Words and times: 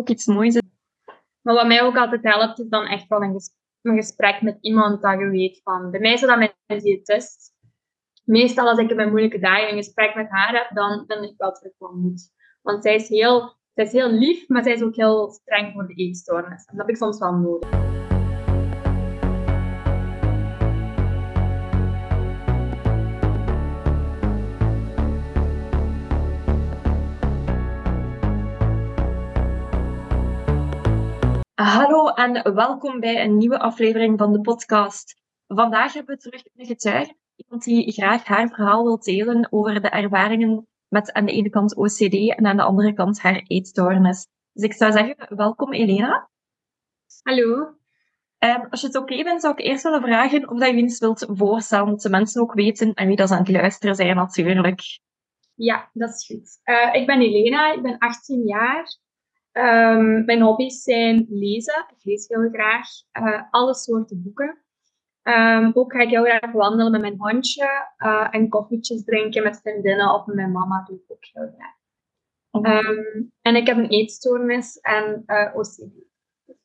ook 0.00 0.08
iets 0.08 0.26
moois 0.26 0.54
is. 0.54 0.62
Maar 1.40 1.54
wat 1.54 1.66
mij 1.66 1.82
ook 1.82 1.96
altijd 1.96 2.22
helpt, 2.22 2.60
is 2.60 2.68
dan 2.68 2.86
echt 2.86 3.08
wel 3.08 3.22
een, 3.22 3.32
ges 3.32 3.50
een 3.82 3.96
gesprek 3.96 4.42
met 4.42 4.58
iemand 4.60 5.02
dat 5.02 5.18
je 5.18 5.28
weet 5.28 5.60
van... 5.62 5.90
Bij 5.90 6.00
mij 6.00 6.12
is 6.12 6.20
dat 6.20 6.38
mijn 6.38 6.52
diëtist. 6.66 7.52
Meestal 8.24 8.68
als 8.68 8.78
ik 8.78 8.90
in 8.90 8.96
mijn 8.96 9.08
moeilijke 9.08 9.38
dagen 9.38 9.68
een 9.68 9.76
gesprek 9.76 10.14
met 10.14 10.28
haar 10.30 10.54
heb, 10.54 10.70
dan 10.74 11.04
vind 11.06 11.24
ik 11.24 11.34
wel 11.36 11.52
terug 11.52 11.72
wat 11.78 11.94
moed. 11.94 12.30
Want 12.62 12.82
zij 12.82 12.94
is, 12.94 13.08
heel, 13.08 13.56
zij 13.74 13.84
is 13.84 13.92
heel 13.92 14.10
lief, 14.10 14.48
maar 14.48 14.62
zij 14.62 14.72
is 14.72 14.82
ook 14.82 14.96
heel 14.96 15.30
streng 15.30 15.72
voor 15.72 15.86
de 15.86 15.94
eetstoornis. 15.94 16.64
En 16.64 16.76
dat 16.76 16.86
heb 16.86 16.88
ik 16.88 16.96
soms 16.96 17.18
wel 17.18 17.32
nodig. 17.32 17.70
Hallo 31.60 32.08
en 32.08 32.54
welkom 32.54 33.00
bij 33.00 33.24
een 33.24 33.36
nieuwe 33.36 33.58
aflevering 33.58 34.18
van 34.18 34.32
de 34.32 34.40
podcast. 34.40 35.20
Vandaag 35.46 35.92
hebben 35.92 36.14
we 36.14 36.20
terug 36.20 36.42
een 36.56 36.66
getuige, 36.66 37.16
iemand 37.36 37.64
die 37.64 37.92
graag 37.92 38.24
haar 38.24 38.48
verhaal 38.48 38.82
wil 38.82 38.98
delen 38.98 39.46
over 39.50 39.82
de 39.82 39.88
ervaringen 39.88 40.66
met 40.88 41.12
aan 41.12 41.24
de 41.24 41.32
ene 41.32 41.50
kant 41.50 41.76
OCD 41.76 42.14
en 42.36 42.46
aan 42.46 42.56
de 42.56 42.62
andere 42.62 42.92
kant 42.92 43.20
haar 43.20 43.42
eetstoornis. 43.46 44.26
Dus 44.52 44.64
ik 44.64 44.72
zou 44.72 44.92
zeggen, 44.92 45.36
welkom 45.36 45.72
Elena. 45.72 46.30
Hallo. 47.22 47.74
En 48.38 48.68
als 48.68 48.80
je 48.80 48.86
het 48.86 48.96
oké 48.96 49.22
bent, 49.22 49.40
zou 49.40 49.52
ik 49.52 49.66
eerst 49.66 49.82
willen 49.82 50.02
vragen 50.02 50.48
of 50.48 50.58
je 50.58 50.72
eens 50.72 50.98
wilt 50.98 51.26
voorstellen, 51.28 51.86
dat 51.86 52.00
de 52.00 52.10
mensen 52.10 52.42
ook 52.42 52.54
weten 52.54 52.94
en 52.94 53.06
wie 53.06 53.16
dat 53.16 53.30
aan 53.30 53.38
het 53.38 53.48
luisteren 53.48 53.94
zijn 53.94 54.16
natuurlijk. 54.16 54.80
Ja, 55.54 55.90
dat 55.92 56.08
is 56.08 56.26
goed. 56.26 56.60
Uh, 56.64 56.94
ik 56.94 57.06
ben 57.06 57.20
Elena, 57.20 57.72
ik 57.72 57.82
ben 57.82 57.98
18 57.98 58.46
jaar. 58.46 58.98
Um, 59.60 60.24
mijn 60.24 60.40
hobby's 60.40 60.82
zijn 60.82 61.26
lezen. 61.28 61.86
Ik 61.88 62.04
lees 62.04 62.28
heel 62.28 62.48
graag 62.52 62.88
uh, 63.20 63.42
alle 63.50 63.74
soorten 63.74 64.22
boeken. 64.22 64.58
Um, 65.22 65.70
ook 65.74 65.92
ga 65.92 66.00
ik 66.00 66.08
heel 66.08 66.24
graag 66.24 66.52
wandelen 66.52 66.90
met 66.90 67.00
mijn 67.00 67.18
hondje 67.18 67.88
uh, 67.98 68.28
en 68.30 68.48
koffietjes 68.48 69.04
drinken 69.04 69.42
met 69.42 69.60
vriendinnen 69.60 70.14
of 70.14 70.26
met 70.26 70.36
mijn 70.36 70.52
mama 70.52 70.84
doe 70.86 70.96
ik 70.96 71.04
ook 71.08 71.24
heel 71.32 71.54
graag. 71.56 71.78
Um, 72.84 73.32
en 73.40 73.56
ik 73.56 73.66
heb 73.66 73.76
een 73.76 73.88
eetstoornis 73.88 74.78
en 74.80 75.22
uh, 75.26 75.54
OCD. 75.54 76.08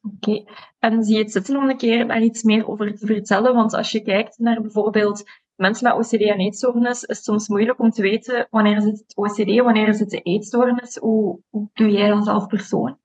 Oké, 0.01 0.29
okay. 0.29 0.47
en 0.79 1.03
zie 1.03 1.17
je 1.17 1.23
het 1.23 1.31
zitten 1.31 1.57
om 1.57 1.69
een 1.69 1.77
keer 1.77 2.07
daar 2.07 2.21
iets 2.21 2.43
meer 2.43 2.67
over 2.67 2.95
te 2.95 3.05
vertellen? 3.05 3.53
Want 3.53 3.73
als 3.73 3.91
je 3.91 4.01
kijkt 4.01 4.37
naar 4.37 4.61
bijvoorbeeld 4.61 5.23
mensen 5.55 5.87
met 5.87 5.97
OCD 5.97 6.21
en 6.21 6.39
eetstoornis 6.39 7.03
is 7.03 7.23
soms 7.23 7.47
moeilijk 7.47 7.79
om 7.79 7.89
te 7.89 8.01
weten 8.01 8.47
wanneer 8.49 8.77
is 8.77 8.83
het 8.83 9.15
OCD, 9.15 9.61
wanneer 9.61 9.87
is 9.87 9.99
het 9.99 10.09
de 10.09 10.21
eetstoornis. 10.21 10.95
Hoe, 10.95 11.41
hoe 11.49 11.69
doe 11.73 11.89
jij 11.89 12.09
dat 12.09 12.25
zelf 12.25 12.47
persoonlijk? 12.47 12.97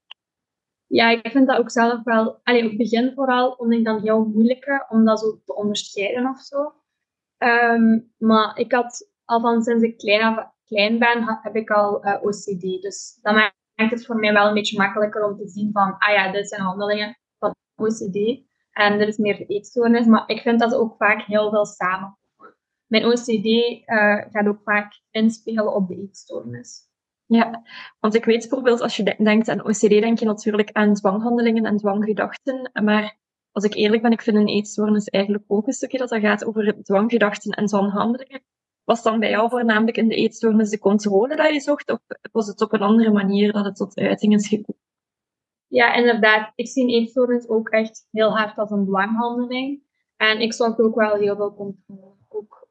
Ja, 0.87 1.11
ik 1.11 1.31
vind 1.31 1.47
dat 1.47 1.59
ook 1.59 1.71
zelf 1.71 2.03
wel, 2.05 2.41
allee, 2.43 2.63
op 2.63 2.69
het 2.69 2.79
begin 2.79 3.13
vooral, 3.15 3.55
vond 3.57 3.73
ik 3.73 3.85
dan 3.85 4.01
heel 4.01 4.25
moeilijk 4.25 4.87
om 4.89 5.05
dat 5.05 5.21
zo 5.21 5.41
te 5.45 5.55
onderscheiden 5.55 6.29
of 6.29 6.41
zo. 6.41 6.73
Um, 7.39 8.13
maar 8.17 8.59
ik 8.59 8.73
had 8.73 9.11
al 9.25 9.41
van 9.41 9.63
sinds 9.63 9.85
ik 9.85 9.99
klein, 9.99 10.53
klein 10.65 10.99
ben, 10.99 11.39
heb 11.43 11.57
ik 11.57 11.71
al 11.71 12.07
uh, 12.07 12.23
OCD. 12.23 12.83
Dus 12.83 13.19
dat 13.23 13.35
maakt 13.35 13.55
het 13.91 14.07
voor 14.07 14.17
mij 14.17 14.33
wel 14.33 14.49
een 14.49 14.55
beetje 14.55 14.79
makkelijker 14.79 15.25
om 15.25 15.37
te 15.37 15.49
zien 15.49 15.73
van, 15.73 15.99
ah 15.99 16.15
ja, 16.15 16.33
dit 16.33 16.49
zijn 16.49 16.61
handelingen 16.61 17.19
van 17.39 17.55
OCD. 17.75 18.49
En 18.71 18.99
dit 18.99 19.09
is 19.09 19.17
meer 19.17 19.47
eetstoornis. 19.47 20.07
Maar 20.07 20.23
ik 20.27 20.41
vind 20.41 20.61
dat 20.61 20.75
ook 20.75 20.97
vaak 20.97 21.23
heel 21.23 21.51
veel 21.51 21.67
samen 21.67 22.19
mijn 22.91 23.05
OCD 23.05 23.45
uh, 23.45 23.83
eh, 23.85 24.27
gaat 24.31 24.47
ook 24.47 24.61
vaak 24.65 25.01
inspelen 25.11 25.75
op 25.75 25.89
de 25.89 25.97
eetstoornis. 25.97 26.89
Ja, 27.27 27.63
want 28.01 28.15
ik 28.15 28.25
weet 28.25 28.41
bijvoorbeeld, 28.41 28.81
als 28.81 28.97
je 28.97 29.17
denkt 29.19 29.49
aan 29.49 29.65
OCD, 29.65 29.89
denk 29.89 30.19
je 30.19 30.25
natuurlijk 30.25 30.73
aan 30.73 30.95
dwanghandelingen 30.95 31.65
en 31.65 31.77
dwanggedachten. 31.77 32.71
Maar 32.83 33.19
als 33.53 33.65
ik 33.65 33.75
eerlijk 33.75 34.03
ben, 34.03 34.13
ik 34.13 34.23
vind 34.23 34.37
een 34.37 34.49
eetstoornis 34.49 35.09
eigenlijk 35.09 35.45
ook 35.47 35.67
een 35.67 35.73
stukje 35.73 35.99
dat 35.99 36.09
dat 36.09 36.21
gaat 36.21 36.45
over 36.45 36.83
dwanggedachten 36.83 37.53
en 37.53 37.67
dwanghandelingen. 37.67 38.43
Was 38.85 39.03
dan 39.03 39.21
bij 39.21 39.31
jou 39.31 39.51
voornamelijk 39.51 39.97
in 39.97 40.09
de 40.09 40.15
eetstoornis 40.15 40.71
de 40.71 40.79
controle 40.79 41.37
dat 41.37 41.53
je 41.53 41.61
zocht, 41.61 41.91
of 41.91 42.01
was 42.33 42.47
het 42.47 42.61
op 42.61 42.73
een 42.73 42.83
andere 42.83 43.11
manier 43.11 43.53
dat 43.53 43.65
het 43.65 43.77
tot 43.77 43.97
uiting 43.97 44.35
is 44.35 44.49
gekomen? 44.49 44.83
Ja, 45.67 45.95
inderdaad. 45.95 46.53
Ik 46.55 46.69
zie 46.69 46.83
een 46.83 46.91
eetstoornis 46.91 47.49
ook 47.49 47.69
echt 47.69 48.07
heel 48.11 48.37
hard 48.37 48.59
als 48.59 48.71
een 48.71 48.87
dwanghandeling. 48.87 49.83
En 50.17 50.41
ik 50.41 50.53
zocht 50.53 50.81
ook 50.81 50.95
wel 50.95 51.15
heel 51.15 51.37
veel 51.37 51.55
controle. 51.55 52.20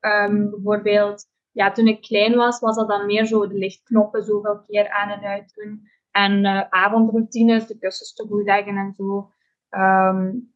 Um, 0.01 0.49
bijvoorbeeld, 0.49 1.25
ja, 1.51 1.71
toen 1.71 1.87
ik 1.87 2.01
klein 2.01 2.35
was, 2.35 2.59
was 2.59 2.75
dat 2.75 2.87
dan 2.87 3.05
meer 3.05 3.25
zo 3.25 3.47
de 3.47 3.57
lichtknoppen 3.57 4.23
zoveel 4.23 4.63
keer 4.67 4.89
aan 4.89 5.09
en 5.09 5.23
uit 5.23 5.53
doen. 5.55 5.87
En 6.11 6.45
uh, 6.45 6.61
avondroutines, 6.69 7.67
de 7.67 7.77
kussens 7.77 8.13
te 8.13 8.27
goed 8.27 8.43
leggen 8.43 8.77
en 8.77 8.93
zo. 8.93 9.31
Um, 9.69 10.53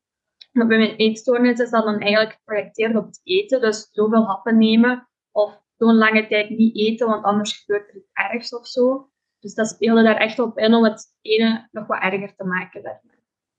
maar 0.51 0.67
bij 0.67 0.77
mijn 0.77 0.95
eetstoornis 0.95 1.59
is 1.59 1.69
dat 1.69 1.83
dan 1.83 1.99
eigenlijk 1.99 2.33
geprojecteerd 2.33 2.95
op 2.95 3.05
het 3.05 3.21
eten. 3.23 3.61
Dus 3.61 3.89
zoveel 3.91 4.25
happen 4.25 4.57
nemen 4.57 5.07
of 5.31 5.61
zo'n 5.77 5.95
lange 5.95 6.27
tijd 6.27 6.49
niet 6.49 6.77
eten, 6.77 7.07
want 7.07 7.23
anders 7.23 7.57
gebeurt 7.57 7.89
er 7.89 7.95
iets 7.95 8.09
ergs 8.13 8.55
of 8.55 8.67
zo. 8.67 9.09
Dus 9.39 9.53
dat 9.53 9.67
speelde 9.67 10.03
daar 10.03 10.17
echt 10.17 10.39
op 10.39 10.57
in 10.57 10.73
om 10.73 10.83
het 10.83 11.05
ene 11.21 11.67
nog 11.71 11.87
wat 11.87 12.01
erger 12.01 12.35
te 12.35 12.43
maken. 12.43 13.01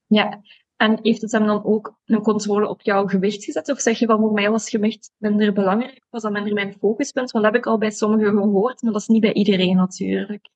Ja, 0.07 0.41
en 0.77 0.99
heeft 1.01 1.21
het 1.21 1.31
hem 1.31 1.45
dan 1.45 1.63
ook 1.63 1.97
een 2.05 2.21
controle 2.21 2.67
op 2.67 2.81
jouw 2.81 3.07
gewicht 3.07 3.43
gezet? 3.43 3.69
Of 3.69 3.79
zeg 3.79 3.99
je 3.99 4.05
van 4.05 4.19
voor 4.19 4.33
mij 4.33 4.49
was 4.49 4.69
gewicht 4.69 5.11
minder 5.17 5.53
belangrijk? 5.53 6.05
Was 6.09 6.21
dat 6.21 6.31
minder 6.31 6.53
mijn 6.53 6.77
focuspunt? 6.79 7.31
Want 7.31 7.43
dat 7.43 7.53
heb 7.53 7.63
ik 7.63 7.67
al 7.69 7.77
bij 7.77 7.91
sommigen 7.91 8.31
gehoord, 8.31 8.81
maar 8.81 8.91
dat 8.91 9.01
is 9.01 9.07
niet 9.07 9.21
bij 9.21 9.33
iedereen 9.33 9.75
natuurlijk. 9.75 10.49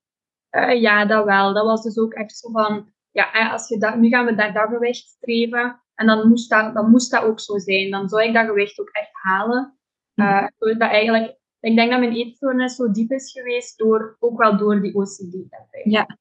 Uh, 0.51 0.81
ja, 0.81 1.05
dat 1.05 1.25
wel. 1.25 1.53
Dat 1.53 1.65
was 1.65 1.83
dus 1.83 1.97
ook 1.97 2.13
echt 2.13 2.37
zo 2.37 2.51
van, 2.51 2.93
ja, 3.11 3.51
als 3.51 3.67
je 3.67 3.77
dat, 3.77 3.95
nu 3.95 4.09
gaan 4.09 4.25
we 4.25 4.31
naar 4.31 4.53
dat 4.53 4.69
gewicht 4.69 5.07
streven. 5.07 5.81
En 5.95 6.07
dan 6.07 6.27
moest, 6.27 6.49
dat, 6.49 6.73
dan 6.73 6.89
moest 6.89 7.11
dat 7.11 7.23
ook 7.23 7.39
zo 7.39 7.57
zijn. 7.57 7.91
Dan 7.91 8.09
zou 8.09 8.23
ik 8.23 8.33
dat 8.33 8.45
gewicht 8.45 8.79
ook 8.79 8.89
echt 8.89 9.09
halen. 9.11 9.79
Uh, 10.15 10.47
dat 10.57 10.79
eigenlijk, 10.79 11.37
ik 11.59 11.75
denk 11.75 11.91
dat 11.91 11.99
mijn 11.99 12.15
eetstoornis 12.15 12.75
zo 12.75 12.91
diep 12.91 13.11
is 13.11 13.31
geweest, 13.31 13.77
door, 13.77 14.15
ook 14.19 14.37
wel 14.37 14.57
door 14.57 14.81
die 14.81 14.95
OCD. 14.95 15.35
Ja, 15.83 16.17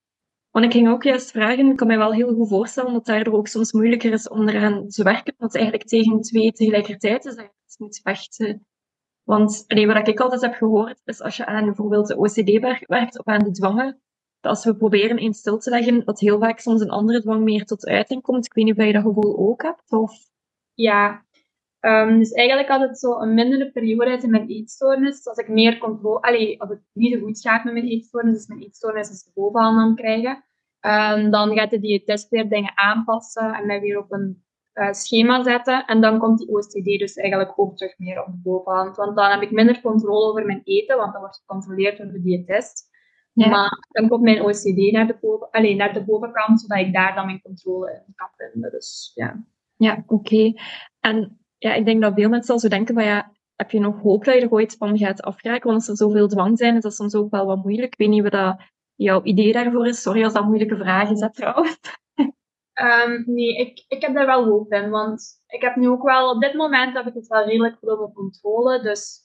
ik 0.63 0.73
ging 0.73 0.89
ook 0.89 1.03
juist 1.03 1.31
vragen, 1.31 1.71
ik 1.71 1.77
kan 1.77 1.87
mij 1.87 1.99
wel 1.99 2.13
heel 2.13 2.35
goed 2.35 2.49
voorstellen 2.49 2.93
dat 2.93 3.07
daardoor 3.07 3.35
ook 3.35 3.47
soms 3.47 3.73
moeilijker 3.73 4.13
is 4.13 4.29
om 4.29 4.49
eraan 4.49 4.89
te 4.89 5.03
werken, 5.03 5.35
want 5.39 5.55
eigenlijk 5.55 5.89
tegen 5.89 6.21
twee 6.21 6.53
tegelijkertijd 6.53 7.25
is 7.25 7.37
dat 7.37 7.45
je 7.45 7.75
moet 7.79 8.01
vechten. 8.03 8.67
Want 9.23 9.65
allee, 9.67 9.87
wat 9.87 10.09
ik 10.09 10.21
altijd 10.21 10.41
heb 10.41 10.55
gehoord, 10.55 11.01
is 11.05 11.21
als 11.21 11.37
je 11.37 11.47
aan 11.47 11.65
bijvoorbeeld 11.65 12.07
de 12.07 12.17
OCD 12.17 12.59
werkt 12.87 13.19
of 13.19 13.27
aan 13.27 13.45
de 13.45 13.51
dwangen, 13.51 14.01
dat 14.41 14.51
als 14.51 14.65
we 14.65 14.77
proberen 14.77 15.19
eens 15.19 15.39
stil 15.39 15.59
te 15.59 15.71
leggen, 15.71 16.05
dat 16.05 16.21
heel 16.21 16.39
vaak 16.39 16.59
soms 16.59 16.81
een 16.81 16.91
andere 16.91 17.21
dwang 17.21 17.45
meer 17.45 17.65
tot 17.65 17.87
uiting 17.87 18.23
komt. 18.23 18.47
Ik 18.47 18.55
weet 18.55 18.65
niet 18.65 18.79
of 18.79 18.85
je 18.85 18.93
dat 18.93 19.03
gevoel 19.03 19.39
ook 19.39 19.63
hebt, 19.63 19.93
of... 19.93 20.13
Ja, 20.75 21.25
um, 21.81 22.19
dus 22.19 22.33
eigenlijk 22.33 22.69
had 22.69 22.81
het 22.81 22.99
zo 22.99 23.19
een 23.21 23.35
mindere 23.35 23.71
periode 23.71 24.19
in 24.23 24.31
mijn 24.31 24.49
eetstoornis. 24.49 25.27
Als 25.27 25.39
ik 25.39 25.49
meer 25.49 25.79
controle, 25.79 26.21
allee, 26.21 26.61
als 26.61 26.71
het 26.71 26.83
niet 26.93 27.13
zo 27.13 27.21
goed 27.21 27.41
gaat 27.41 27.65
met 27.65 27.73
mijn 27.73 27.87
eetstoornis, 27.87 28.35
dus 28.35 28.47
mijn 28.47 28.63
eetstoornis 28.63 29.11
is 29.11 29.23
de 29.23 29.31
bovenhand 29.35 29.79
aan 29.79 29.97
krijgen, 29.97 30.45
um, 30.81 31.31
dan 31.31 31.57
gaat 31.57 31.71
de 31.71 31.81
diëtist 31.81 32.29
weer 32.29 32.49
dingen 32.49 32.73
aanpassen 32.75 33.55
en 33.55 33.67
mij 33.67 33.81
weer 33.81 33.99
op 33.99 34.13
een 34.13 34.45
uh, 34.75 34.93
schema 34.93 35.43
zetten. 35.43 35.85
En 35.87 36.01
dan 36.01 36.19
komt 36.19 36.39
die 36.39 36.49
OCD 36.49 36.99
dus 36.99 37.15
eigenlijk 37.15 37.53
ook 37.57 37.77
terug 37.77 37.99
meer 37.99 38.25
op 38.25 38.27
de 38.27 38.41
bovenhand. 38.43 38.97
Want 38.97 39.17
dan 39.17 39.31
heb 39.31 39.43
ik 39.43 39.51
minder 39.51 39.81
controle 39.81 40.31
over 40.31 40.47
mijn 40.47 40.61
eten, 40.65 40.97
want 40.97 41.13
dat 41.13 41.21
wordt 41.21 41.37
gecontroleerd 41.37 41.99
door 41.99 42.13
de 42.13 42.23
diëtist. 42.23 42.89
Ja. 43.33 43.49
Maar 43.49 43.89
dan 43.89 44.09
komt 44.09 44.23
mijn 44.23 44.43
OCD 44.43 44.93
naar 44.93 45.07
de, 45.07 45.19
boven, 45.21 45.51
allez, 45.51 45.77
naar 45.77 45.93
de 45.93 46.05
bovenkant, 46.05 46.61
zodat 46.61 46.79
ik 46.79 46.93
daar 46.93 47.15
dan 47.15 47.27
mijn 47.27 47.43
controle 47.43 48.05
in 48.07 48.15
kan 48.15 48.29
vinden. 48.37 48.71
Dus 48.71 49.13
ja. 49.15 49.45
Ja, 49.77 50.05
oké. 50.07 50.53
En 51.01 51.39
ja, 51.59 51.75
ik 51.75 51.85
denk 51.85 52.03
dat 52.03 52.15
veel 52.15 52.29
mensen 52.29 52.55
al 52.55 52.61
zo 52.61 52.69
denken 52.69 52.95
van 52.95 53.05
ja, 53.05 53.33
heb 53.57 53.71
je 53.71 53.81
nog 53.81 54.01
hoop 54.01 54.25
dat 54.25 54.35
je 54.35 54.41
er 54.41 54.51
ooit 54.51 54.77
van 54.77 54.99
gaat 54.99 55.23
afraken? 55.23 55.71
Want 55.71 55.75
als 55.77 55.89
er 55.89 55.97
zoveel 55.97 56.29
dwang 56.29 56.59
zijn, 56.59 56.77
is 56.77 56.83
dat 56.83 56.95
soms 56.95 57.15
ook 57.15 57.31
wel 57.31 57.47
wat 57.47 57.63
moeilijk. 57.63 57.93
Ik 57.93 57.99
weet 57.99 58.09
niet 58.09 58.23
wat 58.23 58.33
dat 58.33 58.61
jouw 58.99 59.23
idee 59.23 59.53
daarvoor 59.53 59.87
is. 59.87 60.03
Sorry 60.03 60.25
als 60.25 60.33
dat 60.33 60.45
moeilijke 60.45 60.77
vraag 60.77 61.11
is, 61.11 61.29
trouwens. 61.33 61.79
Um, 62.81 63.23
nee, 63.27 63.57
ik, 63.57 63.85
ik 63.89 64.03
heb 64.03 64.15
daar 64.15 64.27
wel 64.27 64.45
hoop 64.45 64.73
in. 64.73 64.91
Want 64.91 65.43
ik 65.47 65.61
heb 65.61 65.77
nu 65.77 65.89
ook 65.89 66.03
wel, 66.03 66.31
op 66.31 66.41
dit 66.41 66.55
moment 66.55 66.95
heb 66.97 67.07
ik 67.07 67.15
het 67.15 67.27
wel 67.27 67.45
redelijk 67.45 67.77
goed 67.79 67.91
onder 67.91 68.13
controle. 68.13 68.83
Dus 68.83 69.21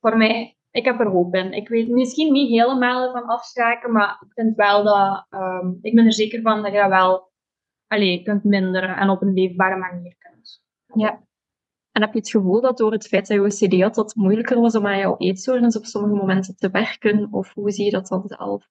voor 0.00 0.16
mij, 0.16 0.56
ik 0.70 0.84
heb 0.84 1.00
er 1.00 1.06
hoop 1.06 1.34
in. 1.34 1.52
Ik 1.52 1.68
weet 1.68 1.88
misschien 1.88 2.32
niet 2.32 2.48
helemaal 2.48 3.12
van 3.12 3.26
afschraken, 3.26 3.92
maar 3.92 4.22
ik 4.26 4.32
vind 4.32 4.56
wel 4.56 4.84
dat, 4.84 5.26
um, 5.30 5.78
ik 5.82 5.94
ben 5.94 6.04
er 6.04 6.12
zeker 6.12 6.42
van 6.42 6.62
dat 6.62 6.72
je 6.72 6.78
dat 6.78 6.88
wel 6.88 7.30
allez, 7.86 8.22
kunt 8.22 8.44
minderen 8.44 8.96
en 8.96 9.08
op 9.08 9.22
een 9.22 9.32
leefbare 9.32 9.76
manier 9.76 10.16
kunt. 10.18 10.62
Ja, 10.94 11.22
en 11.92 12.02
heb 12.02 12.12
je 12.12 12.18
het 12.18 12.30
gevoel 12.30 12.60
dat 12.60 12.78
door 12.78 12.92
het 12.92 13.06
feit 13.06 13.26
dat 13.26 13.36
je 13.36 13.66
OCD 13.66 13.82
had, 13.82 13.94
dat 13.94 14.04
het 14.04 14.16
moeilijker 14.16 14.60
was 14.60 14.76
om 14.76 14.86
aan 14.86 14.98
jouw 14.98 15.16
eetstoornis 15.18 15.76
op 15.76 15.84
sommige 15.84 16.14
momenten 16.14 16.56
te 16.56 16.70
werken? 16.70 17.28
Of 17.30 17.54
hoe 17.54 17.70
zie 17.70 17.84
je 17.84 17.90
dat 17.90 18.08
dan 18.08 18.22
zelf? 18.26 18.68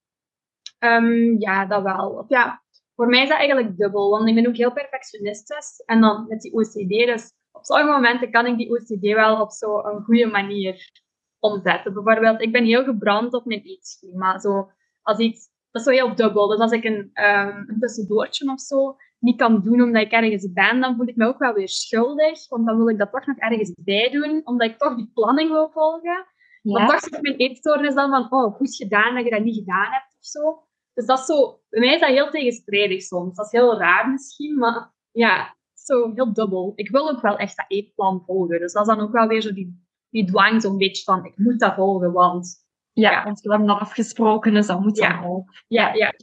Um, 0.84 1.40
ja, 1.40 1.66
dat 1.66 1.84
wel. 1.84 2.26
Ja, 2.28 2.64
voor 2.96 3.08
mij 3.08 3.22
is 3.22 3.30
dat 3.30 3.38
eigenlijk 3.38 3.78
dubbel, 3.78 4.10
want 4.10 4.28
ik 4.28 4.36
ben 4.36 4.48
ook 4.48 4.56
heel 4.56 4.74
perfectionistisch. 4.74 5.84
En 5.86 6.02
dan 6.02 6.26
met 6.28 6.42
die 6.42 6.54
OCD, 6.54 6.90
dus 6.90 7.34
op 7.52 7.66
sommige 7.66 7.92
momenten 7.92 8.32
kan 8.32 8.46
ik 8.46 8.58
die 8.58 8.72
OCD 8.72 9.02
wel 9.02 9.42
op 9.42 9.52
zo'n 9.52 10.04
goede 10.04 10.26
manier 10.26 10.92
omzetten. 11.40 11.94
Bijvoorbeeld, 11.94 12.42
ik 12.42 12.52
ben 12.52 12.66
heel 12.66 12.84
gebrand 12.84 13.34
op 13.34 13.46
mijn 13.46 13.62
eetschema. 13.62 14.40
Zo, 14.40 14.72
als 15.02 15.18
iets 15.18 15.52
dat 15.72 15.82
is 15.82 15.88
zo 15.88 16.06
heel 16.06 16.16
dubbel. 16.16 16.48
Dus 16.48 16.60
als 16.60 16.72
ik 16.72 16.84
een, 16.84 17.12
um, 17.14 17.64
een 17.68 17.78
tussendoortje 17.80 18.52
of 18.52 18.60
zo 18.60 18.96
niet 19.20 19.38
kan 19.38 19.62
doen 19.62 19.82
omdat 19.82 20.02
ik 20.02 20.12
ergens 20.12 20.52
ben, 20.52 20.80
dan 20.80 20.96
voel 20.96 21.08
ik 21.08 21.16
me 21.16 21.26
ook 21.26 21.38
wel 21.38 21.54
weer 21.54 21.70
schuldig. 21.70 22.48
Want 22.50 22.66
dan 22.66 22.78
wil 22.78 22.90
ik 22.90 22.98
dat 22.98 23.12
toch 23.12 23.26
nog 23.26 23.38
ergens 23.38 23.74
bij 23.78 24.10
doen, 24.10 24.42
omdat 24.44 24.70
ik 24.70 24.78
toch 24.78 24.96
die 24.96 25.12
planning 25.14 25.50
wil 25.50 25.70
volgen. 25.70 26.26
Ja. 26.62 26.80
Maar 26.80 26.88
toch 26.88 27.00
zit 27.00 27.22
mijn 27.22 27.36
eetstoornis 27.36 27.94
dan 27.94 28.10
van, 28.10 28.32
oh, 28.32 28.56
goed 28.56 28.76
gedaan 28.76 29.16
dat 29.16 29.24
je 29.24 29.30
dat 29.30 29.44
niet 29.44 29.56
gedaan 29.56 29.92
hebt 29.92 30.16
of 30.20 30.26
zo. 30.26 30.64
Dus 30.94 31.06
dat 31.06 31.20
is 31.20 31.26
zo, 31.26 31.62
bij 31.70 31.80
mij 31.80 31.94
is 31.94 32.00
dat 32.00 32.10
heel 32.10 32.30
tegenstrijdig 32.30 33.02
soms. 33.02 33.36
Dat 33.36 33.46
is 33.46 33.52
heel 33.52 33.78
raar 33.78 34.10
misschien, 34.10 34.58
maar 34.58 34.94
ja, 35.12 35.56
zo 35.74 36.12
heel 36.14 36.34
dubbel. 36.34 36.72
Ik 36.76 36.90
wil 36.90 37.10
ook 37.10 37.22
wel 37.22 37.38
echt 37.38 37.58
dat 37.58 37.66
eetplan 37.68 38.24
volgen. 38.26 38.60
Dus 38.60 38.74
dat 38.74 38.88
is 38.88 38.96
dan 38.96 39.06
ook 39.06 39.12
wel 39.12 39.28
weer 39.28 39.42
zo 39.42 39.54
die, 39.54 39.86
die 40.10 40.26
dwang 40.26 40.62
zo'n 40.62 40.78
beetje 40.78 41.04
van, 41.04 41.26
ik 41.26 41.38
moet 41.38 41.60
dat 41.60 41.74
volgen, 41.74 42.12
want... 42.12 42.60
Ja, 42.94 43.24
want 43.24 43.42
we 43.42 43.50
hebben 43.50 43.68
dat 43.68 43.80
afgesproken, 43.80 44.54
dus 44.54 44.68
dat 44.68 44.80
moet 44.80 44.98
ja. 44.98 45.24
ook. 45.26 45.50
Ja, 45.68 45.94
ja. 45.94 46.14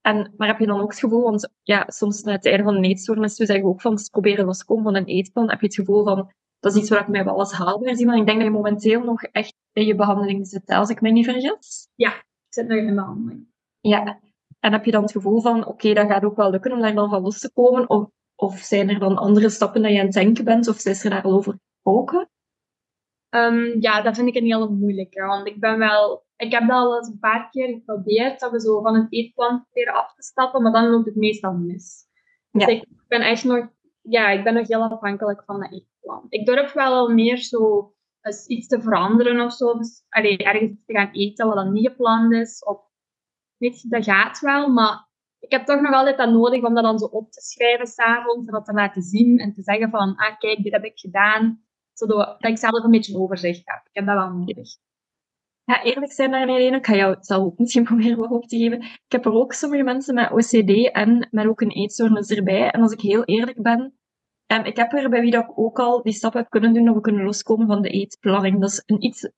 En, 0.00 0.34
maar 0.36 0.48
heb 0.48 0.58
je 0.58 0.66
dan 0.66 0.80
ook 0.80 0.90
het 0.90 1.00
gevoel, 1.00 1.22
want 1.22 1.52
ja, 1.62 1.84
soms 1.86 2.22
na 2.22 2.32
het 2.32 2.46
einde 2.46 2.62
van 2.62 2.74
een 2.74 2.84
eetstoornis, 2.84 3.38
we 3.38 3.46
zeggen 3.46 3.66
ook 3.66 3.80
van 3.80 3.98
proberen 4.10 4.44
loskomen 4.44 4.84
van 4.84 4.96
een 4.96 5.04
eetplan, 5.04 5.50
heb 5.50 5.60
je 5.60 5.66
het 5.66 5.74
gevoel 5.74 6.04
van, 6.04 6.32
dat 6.60 6.74
is 6.74 6.80
iets 6.80 6.90
waar 6.90 7.00
ik 7.00 7.08
mij 7.08 7.24
wel 7.24 7.38
eens 7.38 7.52
haalbaar 7.52 7.96
zie, 7.96 8.06
maar 8.06 8.16
ik 8.16 8.26
denk 8.26 8.38
dat 8.38 8.46
je 8.46 8.52
momenteel 8.52 9.04
nog 9.04 9.22
echt 9.22 9.54
in 9.72 9.86
je 9.86 9.94
behandeling 9.94 10.46
zit, 10.46 10.68
als 10.68 10.88
ik 10.88 11.00
me 11.00 11.10
niet 11.10 11.24
vergis. 11.24 11.88
Ja, 11.94 12.14
ik 12.14 12.24
zit 12.48 12.68
nog 12.68 12.78
in 12.78 12.86
de 12.86 12.94
behandeling. 12.94 13.49
Ja, 13.80 14.20
en 14.60 14.72
heb 14.72 14.84
je 14.84 14.90
dan 14.90 15.02
het 15.02 15.12
gevoel 15.12 15.40
van, 15.40 15.66
oké, 15.66 15.92
dat 15.92 16.06
gaat 16.06 16.24
ook 16.24 16.36
wel 16.36 16.50
lukken 16.50 16.72
om 16.72 16.80
daar 16.80 16.94
dan 16.94 17.10
van 17.10 17.22
los 17.22 17.38
te 17.38 17.52
komen, 17.52 17.90
of, 17.90 18.08
of 18.34 18.58
zijn 18.58 18.88
er 18.88 18.98
dan 18.98 19.16
andere 19.16 19.48
stappen 19.48 19.82
dat 19.82 19.92
je 19.92 19.98
aan 19.98 20.04
het 20.04 20.14
denken 20.14 20.44
bent, 20.44 20.68
of 20.68 20.84
is 20.84 21.04
er 21.04 21.10
daar 21.10 21.22
al 21.22 21.32
over 21.32 21.58
gesproken? 21.58 22.30
Um, 23.30 23.80
ja, 23.80 24.02
dat 24.02 24.16
vind 24.16 24.28
ik 24.28 24.34
een 24.34 24.44
hele 24.44 24.68
moeilijke, 24.68 25.26
want 25.26 25.46
ik 25.46 25.60
ben 25.60 25.78
wel 25.78 26.24
ik 26.40 26.52
heb 26.52 26.68
dat 26.68 26.76
al 26.76 26.96
eens 26.96 27.08
een 27.08 27.18
paar 27.18 27.50
keer 27.50 27.68
geprobeerd, 27.68 28.40
dat 28.40 28.50
we 28.50 28.60
zo 28.60 28.82
van 28.82 28.94
het 28.94 29.06
eetplan 29.12 29.64
proberen 29.64 29.94
af 29.94 30.14
te 30.14 30.22
stappen, 30.22 30.62
maar 30.62 30.72
dan 30.72 30.90
loopt 30.90 31.06
het 31.06 31.16
meestal 31.16 31.52
mis. 31.52 32.06
Dus 32.50 32.66
ik 32.66 32.84
ben 33.08 33.20
echt 33.20 33.44
nog, 33.44 33.68
ja, 34.02 34.30
ik 34.30 34.44
ben 34.44 34.54
nog 34.54 34.68
heel 34.68 34.82
afhankelijk 34.82 35.42
van 35.44 35.60
dat 35.60 35.72
eetplan. 35.72 36.26
Ik 36.28 36.46
durf 36.46 36.72
wel 36.72 36.92
al 36.92 37.08
meer 37.08 37.36
zo 37.36 37.92
eens 38.20 38.46
iets 38.46 38.66
te 38.66 38.82
veranderen 38.82 39.40
of 39.40 39.52
zo. 39.52 39.78
Dus, 39.78 40.04
allee, 40.08 40.36
ergens 40.36 40.72
te 40.86 40.92
gaan 40.92 41.10
eten 41.12 41.46
wat 41.46 41.56
dan 41.56 41.72
niet 41.72 41.88
gepland 41.88 42.32
is. 42.32 42.64
Of, 42.64 42.78
weet 43.60 43.90
dat 43.90 44.04
gaat 44.04 44.40
wel, 44.40 44.68
maar 44.68 45.08
ik 45.38 45.50
heb 45.50 45.66
toch 45.66 45.80
nog 45.80 45.92
altijd 45.92 46.18
dat 46.18 46.30
nodig 46.30 46.62
om 46.62 46.74
dat 46.74 46.84
dan 46.84 46.98
zo 46.98 47.04
op 47.04 47.30
te 47.30 47.40
schrijven 47.40 47.86
s'avonds 47.86 48.46
en 48.46 48.52
dat 48.52 48.64
te 48.64 48.72
laten 48.72 49.02
zien 49.02 49.38
en 49.38 49.52
te 49.52 49.62
zeggen 49.62 49.90
van, 49.90 50.16
ah 50.16 50.38
kijk, 50.38 50.62
dit 50.62 50.72
heb 50.72 50.84
ik 50.84 50.98
gedaan. 50.98 51.64
Zodat 51.92 52.44
ik 52.44 52.58
zelf 52.58 52.84
een 52.84 52.90
beetje 52.90 53.18
overzicht 53.18 53.62
heb. 53.64 53.80
Ik 53.84 53.90
heb 53.92 54.06
dat 54.06 54.14
wel 54.14 54.30
nodig 54.30 54.78
ja, 55.70 55.82
eerlijk 55.82 56.12
zijn 56.12 56.30
daarin, 56.30 56.74
ik 56.74 56.86
ga 56.86 56.94
jou 56.94 57.16
zelf 57.20 57.44
ook 57.44 57.58
misschien 57.58 57.84
proberen 57.90 58.18
wat 58.18 58.30
op 58.30 58.48
te 58.48 58.56
geven. 58.56 58.82
Ik 58.82 59.12
heb 59.12 59.24
er 59.24 59.32
ook 59.32 59.52
sommige 59.52 59.82
mensen 59.82 60.14
met 60.14 60.30
OCD 60.30 60.90
en 60.92 61.28
met 61.30 61.46
ook 61.46 61.60
een 61.60 61.70
eetstoornis 61.70 62.30
erbij. 62.30 62.70
En 62.70 62.80
als 62.80 62.92
ik 62.92 63.00
heel 63.00 63.24
eerlijk 63.24 63.62
ben, 63.62 63.94
en 64.46 64.64
ik 64.64 64.76
heb 64.76 64.92
er 64.92 65.10
bij 65.10 65.20
wie 65.20 65.30
dat 65.30 65.44
ik 65.44 65.58
ook 65.58 65.78
al 65.78 66.02
die 66.02 66.12
stap 66.12 66.32
heb 66.32 66.48
kunnen 66.48 66.72
doen, 66.72 66.88
of 66.88 66.94
we 66.94 67.00
kunnen 67.00 67.24
loskomen 67.24 67.66
van 67.66 67.82
de 67.82 67.88
eetplanning. 67.88 68.60
Dat 68.60 68.70
is 68.70 68.82
een 68.86 69.04
iets 69.04 69.30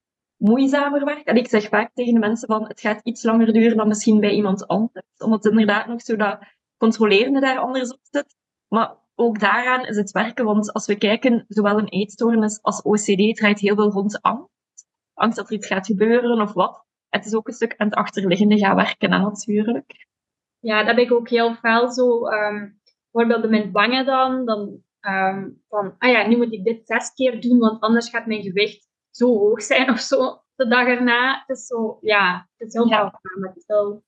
moeizamer 0.43 1.05
werk. 1.05 1.27
En 1.27 1.35
ik 1.35 1.47
zeg 1.47 1.67
vaak 1.67 1.91
tegen 1.93 2.13
de 2.13 2.19
mensen 2.19 2.47
van, 2.47 2.67
het 2.67 2.79
gaat 2.79 2.99
iets 3.03 3.23
langer 3.23 3.53
duren 3.53 3.77
dan 3.77 3.87
misschien 3.87 4.19
bij 4.19 4.31
iemand 4.31 4.67
anders. 4.67 5.05
Omdat 5.17 5.45
inderdaad 5.45 5.87
nog 5.87 6.01
zo 6.01 6.15
dat 6.15 6.39
controlerende 6.77 7.39
daar 7.39 7.57
anders 7.57 7.93
op 7.93 7.99
zit. 8.01 8.35
Maar 8.67 8.95
ook 9.15 9.39
daaraan 9.39 9.85
is 9.85 9.95
het 9.95 10.11
werken, 10.11 10.45
want 10.45 10.73
als 10.73 10.85
we 10.85 10.97
kijken, 10.97 11.45
zowel 11.47 11.77
een 11.77 11.87
eetstoornis 11.87 12.61
als 12.61 12.81
OCD 12.81 13.35
draait 13.35 13.59
heel 13.59 13.75
veel 13.75 13.91
rond 13.91 14.21
angst 14.21 14.51
angst 15.13 15.37
dat 15.37 15.49
er 15.49 15.55
iets 15.55 15.67
gaat 15.67 15.85
gebeuren 15.85 16.41
of 16.41 16.53
wat. 16.53 16.85
Het 17.09 17.25
is 17.25 17.35
ook 17.35 17.47
een 17.47 17.53
stuk 17.53 17.73
aan 17.77 17.87
het 17.87 17.95
achterliggende 17.95 18.57
gaan 18.57 18.75
werken 18.75 19.09
natuurlijk. 19.09 20.07
Ja, 20.59 20.77
dat 20.77 20.87
heb 20.87 20.97
ik 20.97 21.11
ook 21.11 21.29
heel 21.29 21.55
veel 21.55 21.91
zo. 21.91 22.27
Um, 22.27 22.81
bijvoorbeeld 23.11 23.49
mijn 23.49 23.71
wangen 23.71 24.05
dan, 24.05 24.45
dan 24.45 24.83
um, 25.01 25.63
van, 25.67 25.95
ah 25.97 26.11
ja, 26.11 26.27
nu 26.27 26.37
moet 26.37 26.53
ik 26.53 26.63
dit 26.63 26.87
zes 26.87 27.13
keer 27.13 27.41
doen, 27.41 27.59
want 27.59 27.81
anders 27.81 28.09
gaat 28.09 28.25
mijn 28.25 28.41
gewicht 28.41 28.89
zo 29.15 29.37
hoog 29.37 29.61
zijn 29.61 29.89
of 29.89 29.99
zo. 29.99 30.41
De 30.55 30.67
dag 30.67 30.87
erna, 30.87 31.43
het 31.45 31.57
is 31.57 31.65
zo, 31.65 31.97
ja, 32.01 32.49
het 32.57 32.67
is 32.67 32.73
heel 32.73 32.87
ja. 32.87 33.19
het 33.41 33.57
is 33.57 33.63
heel 33.67 34.03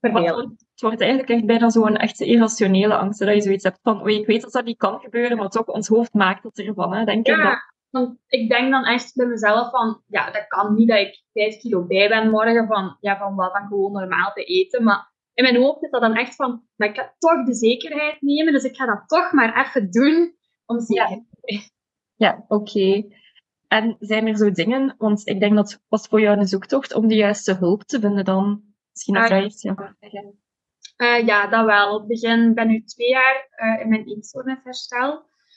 vervelend. 0.00 0.50
Het 0.70 0.80
wordt 0.80 1.00
eigenlijk 1.00 1.30
echt 1.30 1.46
bijna 1.46 1.70
zo'n 1.70 1.96
echte 1.96 2.24
irrationele 2.26 2.96
angst, 2.96 3.18
dat 3.18 3.34
je 3.34 3.40
zoiets 3.40 3.64
hebt 3.64 3.78
van, 3.82 4.02
oei, 4.02 4.20
ik 4.20 4.26
weet 4.26 4.42
dat 4.42 4.52
dat 4.52 4.64
niet 4.64 4.78
kan 4.78 5.00
gebeuren, 5.00 5.36
maar 5.36 5.48
toch, 5.48 5.66
ons 5.66 5.88
hoofd 5.88 6.14
maakt 6.14 6.42
het 6.42 6.58
ervan, 6.58 6.94
hè, 6.94 7.04
denk 7.04 7.26
ja. 7.26 7.34
ik. 7.34 7.42
Dat 7.42 7.70
want 7.90 8.18
ik 8.26 8.48
denk 8.48 8.70
dan 8.70 8.84
echt 8.84 9.14
bij 9.14 9.26
mezelf 9.26 9.70
van, 9.70 10.02
ja, 10.06 10.30
dat 10.30 10.46
kan 10.46 10.74
niet 10.74 10.88
dat 10.88 10.98
ik 10.98 11.22
5 11.32 11.56
kilo 11.56 11.86
bij 11.86 12.08
ben 12.08 12.30
morgen 12.30 12.66
van, 12.66 12.96
ja, 13.00 13.18
van 13.18 13.34
wat 13.34 13.52
dan 13.52 13.66
gewoon 13.66 13.92
normaal 13.92 14.32
te 14.32 14.44
eten. 14.44 14.84
Maar 14.84 15.12
in 15.34 15.44
mijn 15.44 15.56
hoofd 15.56 15.82
is 15.82 15.90
dat 15.90 16.00
dan 16.00 16.14
echt 16.14 16.34
van, 16.34 16.62
maar 16.76 16.88
ik 16.88 16.96
ga 16.96 17.14
toch 17.18 17.44
de 17.44 17.54
zekerheid 17.54 18.20
nemen, 18.20 18.52
dus 18.52 18.64
ik 18.64 18.76
ga 18.76 18.86
dat 18.86 19.02
toch 19.06 19.32
maar 19.32 19.66
even 19.66 19.90
doen 19.90 20.36
om 20.66 20.80
zeker 20.80 21.06
te 21.08 21.36
zijn. 21.40 21.62
Ja, 22.14 22.44
oké. 22.48 23.04
En 23.70 23.96
zijn 23.98 24.26
er 24.26 24.36
zo 24.36 24.50
dingen, 24.50 24.94
want 24.98 25.28
ik 25.28 25.40
denk 25.40 25.54
dat 25.54 25.82
was 25.88 26.06
voor 26.06 26.20
jou 26.20 26.38
een 26.38 26.46
zoektocht 26.46 26.94
om 26.94 27.08
de 27.08 27.14
juiste 27.14 27.54
hulp 27.54 27.82
te 27.82 28.00
vinden 28.00 28.24
dan? 28.24 28.62
Misschien 28.92 29.14
nog 29.14 29.30
uh, 29.30 29.44
iets 29.44 29.60
zeggen. 29.60 29.96
Uh, 30.96 31.26
ja, 31.26 31.46
dat 31.46 31.64
wel. 31.64 31.94
Op 31.94 31.98
het 31.98 32.08
begin 32.08 32.54
ben 32.54 32.64
ik 32.64 32.70
nu 32.70 32.84
twee 32.84 33.08
jaar 33.08 33.48
uh, 33.56 33.80
in 33.80 33.88
mijn 33.88 34.06
eetstoornisherstel. 34.06 35.12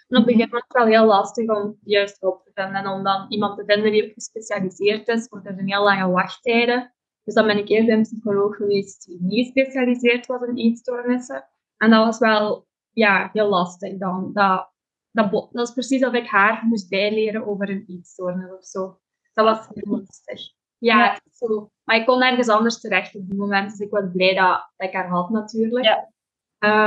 En 0.08 0.18
op 0.18 0.26
het 0.26 0.26
begin 0.26 0.50
was 0.50 0.64
het 0.68 0.74
wel 0.74 0.86
heel 0.86 1.06
lastig 1.06 1.50
om 1.50 1.78
juist 1.84 2.20
hulp 2.20 2.44
te 2.44 2.52
vinden. 2.54 2.76
En 2.76 2.88
om 2.88 3.04
dan 3.04 3.26
iemand 3.30 3.58
te 3.58 3.64
vinden 3.66 3.92
die 3.92 4.12
gespecialiseerd 4.14 5.08
is, 5.08 5.28
want 5.28 5.46
er 5.46 5.54
zijn 5.54 5.68
heel 5.68 5.84
lange 5.84 6.12
wachttijden. 6.12 6.94
Dus 7.24 7.34
dan 7.34 7.48
ben 7.48 7.58
ik 7.58 7.70
eerst 7.70 7.86
bij 7.86 7.96
een 7.96 8.02
psycholoog 8.02 8.56
geweest 8.56 9.06
die 9.06 9.18
niet 9.22 9.46
gespecialiseerd 9.46 10.26
was 10.26 10.42
in 10.42 10.58
eetstoornissen. 10.58 11.50
En 11.78 11.90
dat 11.90 12.06
was 12.06 12.18
wel 12.18 12.68
ja, 12.92 13.30
heel 13.34 13.50
lastig 13.50 13.98
dan. 13.98 14.30
Dat, 14.34 14.73
dat, 15.14 15.32
dat 15.52 15.68
is 15.68 15.74
precies 15.74 16.06
of 16.06 16.14
ik 16.14 16.28
haar 16.28 16.66
moest 16.66 16.90
bijleren 16.90 17.48
over 17.48 17.70
een 17.70 17.84
eetstoornis 17.88 18.52
of 18.52 18.66
zo. 18.66 19.00
Dat 19.34 19.46
was 19.46 19.68
heel 19.74 19.98
lastig. 19.98 20.42
Ja, 20.78 21.20
Zo. 21.32 21.72
maar 21.84 21.96
ik 21.96 22.06
kon 22.06 22.20
nergens 22.20 22.50
anders 22.50 22.80
terecht 22.80 23.16
op 23.16 23.30
die 23.30 23.38
moment. 23.40 23.70
Dus 23.70 23.80
ik 23.80 23.90
was 23.90 24.04
blij 24.14 24.36
dat, 24.36 24.72
dat 24.76 24.88
ik 24.88 24.94
haar 24.94 25.08
had 25.08 25.30
natuurlijk. 25.30 25.86
Ja. 25.86 26.12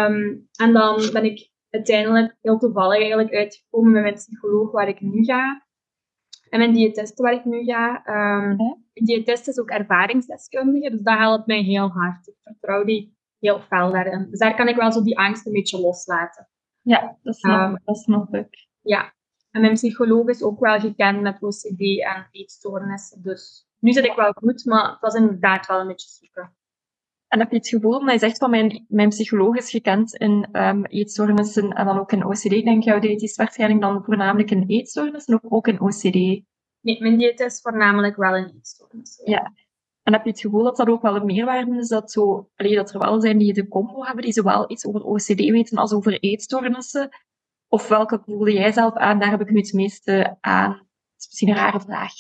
Um, 0.07 0.49
en 0.59 0.73
dan 0.73 1.11
ben 1.13 1.25
ik 1.25 1.51
uiteindelijk 1.71 2.37
heel 2.41 2.59
toevallig 2.59 2.99
eigenlijk 2.99 3.35
uitgekomen 3.35 3.93
met 3.93 4.03
mijn 4.03 4.15
psycholoog 4.15 4.71
waar 4.71 4.89
ik 4.89 5.01
nu 5.01 5.25
ga. 5.25 5.67
En 6.49 6.59
mijn 6.59 6.73
diëtist 6.73 7.19
waar 7.19 7.33
ik 7.33 7.45
nu 7.45 7.65
ga. 7.65 8.07
Um, 8.07 8.61
Een 8.93 9.05
diëtist 9.05 9.49
is 9.49 9.59
ook 9.59 9.71
ervaringsdeskundige, 9.71 10.91
dus 10.91 11.03
dat 11.03 11.19
helpt 11.19 11.47
mij 11.47 11.61
heel 11.63 11.89
hard. 11.89 12.29
Ik 12.29 12.35
vertrouw 12.43 12.85
die 12.85 13.17
heel 13.39 13.61
fel 13.61 13.93
daarin. 13.93 14.27
Dus 14.31 14.39
daar 14.39 14.55
kan 14.55 14.69
ik 14.69 14.77
wel 14.77 14.93
zo 14.93 15.03
die 15.03 15.19
angst 15.19 15.47
een 15.47 15.53
beetje 15.53 15.81
loslaten. 15.81 16.49
Ja, 16.87 17.19
dat 17.23 17.37
snap, 17.37 17.71
um, 17.71 17.81
dat 17.85 17.99
snap 17.99 18.35
ik. 18.35 18.69
Ja. 18.83 19.15
En 19.51 19.61
mijn 19.61 19.73
psycholoog 19.73 20.29
is 20.29 20.43
ook 20.43 20.61
wel 20.61 20.81
gekend 20.81 21.21
met 21.21 21.43
OCD 21.43 21.81
en 22.03 22.29
eetstoornissen. 22.31 23.23
Dus 23.23 23.69
nu 23.79 23.93
zit 23.93 24.05
ik 24.05 24.15
wel 24.15 24.33
goed, 24.33 24.65
maar 24.65 24.91
het 24.91 25.01
was 25.01 25.15
inderdaad 25.15 25.67
wel 25.67 25.81
een 25.81 25.87
beetje 25.87 26.09
zoeken. 26.09 26.55
En 27.29 27.39
heb 27.39 27.51
je 27.51 27.57
het 27.57 27.69
gevoel, 27.69 27.99
omdat 27.99 28.13
je 28.13 28.19
zegt 28.19 28.39
van 28.39 28.51
mijn, 28.51 28.85
mijn 28.89 29.09
psycholoog 29.09 29.57
is 29.57 29.71
gekend 29.71 30.15
in 30.15 30.49
um, 30.53 30.85
eetstoornissen 30.85 31.71
en 31.71 31.87
dan 31.87 31.99
ook 31.99 32.13
in 32.13 32.25
OCD, 32.25 32.51
denk 32.51 32.83
jouw 32.83 32.99
diëtist 32.99 33.37
waarschijnlijk 33.37 33.81
dan 33.81 34.05
voornamelijk 34.05 34.51
in 34.51 34.65
eetstoornissen 34.67 35.35
of 35.35 35.51
ook 35.51 35.69
in 35.69 35.81
OCD? 35.81 36.15
Nee, 36.81 37.01
mijn 37.01 37.19
dieet 37.19 37.41
is 37.41 37.61
voornamelijk 37.61 38.17
wel 38.17 38.37
in 38.37 38.53
eetstoornissen. 38.57 39.31
Ja. 39.31 39.53
En 40.07 40.13
heb 40.13 40.25
je 40.25 40.31
het 40.31 40.41
gevoel 40.41 40.63
dat 40.63 40.77
dat 40.77 40.89
ook 40.89 41.03
wel 41.03 41.17
een 41.17 41.27
meerwaarde 41.27 41.77
is, 41.77 41.89
dat, 41.89 42.13
zo, 42.13 42.51
allee, 42.57 42.75
dat 42.75 42.95
er 42.95 42.99
wel 42.99 43.21
zijn 43.21 43.39
die 43.39 43.53
de 43.53 43.69
combo 43.69 44.05
hebben, 44.05 44.25
die 44.25 44.33
zowel 44.33 44.71
iets 44.71 44.87
over 44.87 45.05
OCD 45.05 45.51
weten 45.51 45.79
als 45.79 45.93
over 45.93 46.21
eetstoornissen? 46.21 47.09
Of 47.69 47.89
welke 47.89 48.21
voelde 48.25 48.53
jij 48.53 48.73
zelf 48.73 48.95
aan? 48.95 49.19
Daar 49.19 49.31
heb 49.31 49.41
ik 49.41 49.51
nu 49.51 49.59
het 49.59 49.73
meeste 49.73 50.37
aan. 50.41 50.71
Dat 50.71 51.19
is 51.19 51.27
misschien 51.27 51.49
een 51.49 51.55
rare 51.55 51.81
vraag. 51.81 52.13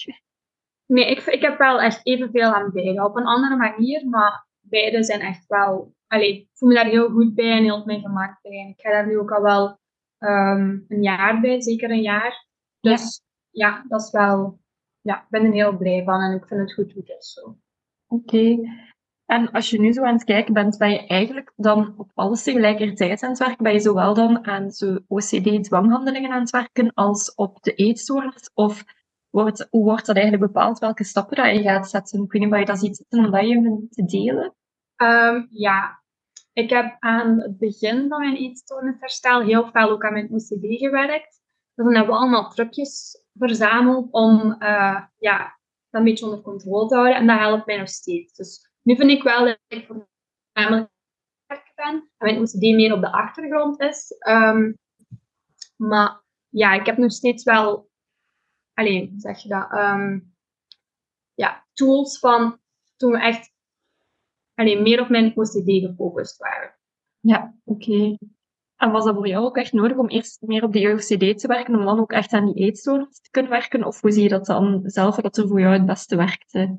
Nee, 0.86 1.10
ik, 1.10 1.18
ik 1.18 1.40
heb 1.40 1.58
wel 1.58 1.80
echt 1.80 2.06
evenveel 2.06 2.54
aan 2.54 2.70
beide. 2.72 3.04
Op 3.04 3.16
een 3.16 3.26
andere 3.26 3.56
manier, 3.56 4.08
maar 4.08 4.46
beide 4.60 5.04
zijn 5.04 5.20
echt 5.20 5.46
wel... 5.46 5.94
Allee, 6.06 6.40
ik 6.40 6.48
voel 6.52 6.68
me 6.68 6.74
daar 6.74 6.86
heel 6.86 7.08
goed 7.08 7.34
bij 7.34 7.56
en 7.56 7.62
heel 7.62 7.78
op 7.78 7.86
mijn 7.86 8.00
gemak 8.00 8.38
bij. 8.42 8.60
En 8.60 8.68
ik 8.68 8.80
ga 8.80 8.90
daar 8.90 9.06
nu 9.06 9.18
ook 9.18 9.32
al 9.32 9.42
wel 9.42 9.68
um, 10.18 10.84
een 10.88 11.02
jaar 11.02 11.40
bij, 11.40 11.60
zeker 11.60 11.90
een 11.90 12.02
jaar. 12.02 12.46
Dus 12.80 13.22
ja, 13.50 13.68
ja 13.68 13.84
dat 13.88 14.02
is 14.02 14.10
wel... 14.10 14.58
Ja, 15.00 15.20
ik 15.20 15.28
ben 15.28 15.44
er 15.44 15.52
heel 15.52 15.76
blij 15.76 16.04
van 16.04 16.20
en 16.20 16.36
ik 16.36 16.46
vind 16.46 16.60
het 16.60 16.74
goed 16.74 16.92
hoe 16.92 17.02
het 17.06 17.18
is 17.18 17.32
zo. 17.32 17.56
Oké. 18.08 18.56
En 19.26 19.50
als 19.50 19.70
je 19.70 19.80
nu 19.80 19.92
zo 19.92 20.02
aan 20.02 20.14
het 20.14 20.24
kijken 20.24 20.54
bent, 20.54 20.78
ben 20.78 20.90
je 20.90 21.06
eigenlijk 21.06 21.52
dan 21.56 21.94
op 21.96 22.10
alles 22.14 22.42
tegelijkertijd 22.42 23.22
aan 23.22 23.30
het 23.30 23.38
werken? 23.38 23.64
Ben 23.64 23.72
je 23.72 23.80
zowel 23.80 24.14
dan 24.14 24.46
aan 24.46 24.70
zo 24.70 24.98
OCD-dwanghandelingen 25.08 26.30
aan 26.30 26.40
het 26.40 26.50
werken 26.50 26.92
als 26.94 27.34
op 27.34 27.62
de 27.62 27.74
eetstoornis? 27.74 28.50
Of 28.54 28.84
wordt, 29.30 29.66
hoe 29.70 29.84
wordt 29.84 30.06
dat 30.06 30.16
eigenlijk 30.16 30.52
bepaald, 30.52 30.78
welke 30.78 31.04
stappen 31.04 31.36
dat 31.36 31.54
je 31.54 31.62
gaat 31.62 31.90
zetten? 31.90 32.22
Ik 32.22 32.32
weet 32.32 32.42
niet 32.42 32.52
of 32.52 32.58
je 32.58 32.64
dat 32.64 32.78
ziet 32.78 32.96
zitten 32.96 33.30
dat 33.30 33.46
je 33.48 33.86
te 33.90 34.04
delen. 34.04 34.54
Um, 34.96 35.48
ja, 35.50 36.02
ik 36.52 36.70
heb 36.70 36.96
aan 36.98 37.40
het 37.40 37.58
begin 37.58 38.08
van 38.08 38.20
mijn 38.20 38.36
eetstoornisherstel 38.36 39.40
heel 39.40 39.70
veel 39.72 39.90
ook 39.90 40.04
aan 40.04 40.12
mijn 40.12 40.32
OCD 40.32 40.78
gewerkt. 40.78 41.40
Dus 41.74 41.84
dan 41.84 41.94
hebben 41.94 42.14
we 42.14 42.20
allemaal 42.20 42.50
trucjes 42.50 43.22
verzameld 43.34 44.12
om 44.12 44.56
uh, 44.58 45.02
ja, 45.18 45.55
een 45.96 46.04
beetje 46.04 46.24
onder 46.24 46.40
controle 46.40 46.88
te 46.88 46.94
houden. 46.94 47.16
En 47.16 47.26
dat 47.26 47.38
helpt 47.38 47.66
mij 47.66 47.78
nog 47.78 47.88
steeds. 47.88 48.34
Dus 48.34 48.70
Nu 48.82 48.96
vind 48.96 49.10
ik 49.10 49.22
wel 49.22 49.44
dat 49.44 49.58
ik 49.68 49.86
voornamelijk 49.86 50.90
ben 51.76 52.10
en 52.16 52.26
mijn 52.26 52.38
OCD 52.38 52.60
meer 52.60 52.92
op 52.92 53.00
de 53.00 53.12
achtergrond 53.12 53.80
is. 53.80 54.10
Ehm, 54.18 54.72
maar 55.76 56.22
ja, 56.48 56.72
ik 56.72 56.86
heb 56.86 56.96
nog 56.96 57.12
steeds 57.12 57.44
wel, 57.44 57.90
alleen 58.74 59.14
zeg 59.16 59.38
je 59.38 59.48
dat, 59.48 59.70
ehm, 59.70 60.20
ja, 61.34 61.66
tools 61.72 62.18
van 62.18 62.60
toen 62.96 63.12
we 63.12 63.18
echt 63.18 63.52
alleen 64.54 64.82
meer 64.82 65.00
op 65.00 65.08
mijn 65.08 65.32
OCD 65.36 65.64
gefocust 65.64 66.36
waren. 66.36 66.74
Ja, 67.20 67.54
oké. 67.64 68.16
En 68.76 68.90
was 68.90 69.04
dat 69.04 69.14
voor 69.14 69.28
jou 69.28 69.44
ook 69.44 69.56
echt 69.56 69.72
nodig 69.72 69.96
om 69.96 70.08
eerst 70.08 70.40
meer 70.40 70.64
op 70.64 70.72
de 70.72 70.92
OCD 70.92 71.38
te 71.38 71.46
werken, 71.46 71.74
om 71.74 71.84
dan 71.84 72.00
ook 72.00 72.12
echt 72.12 72.32
aan 72.32 72.44
die 72.44 72.64
eetstoornis 72.64 73.20
te 73.20 73.30
kunnen 73.30 73.50
werken? 73.50 73.84
Of 73.84 74.00
hoe 74.00 74.10
zie 74.12 74.22
je 74.22 74.28
dat 74.28 74.46
dan 74.46 74.82
zelf, 74.84 75.16
dat 75.16 75.36
er 75.36 75.48
voor 75.48 75.60
jou 75.60 75.72
het 75.72 75.86
beste 75.86 76.16
werkte? 76.16 76.78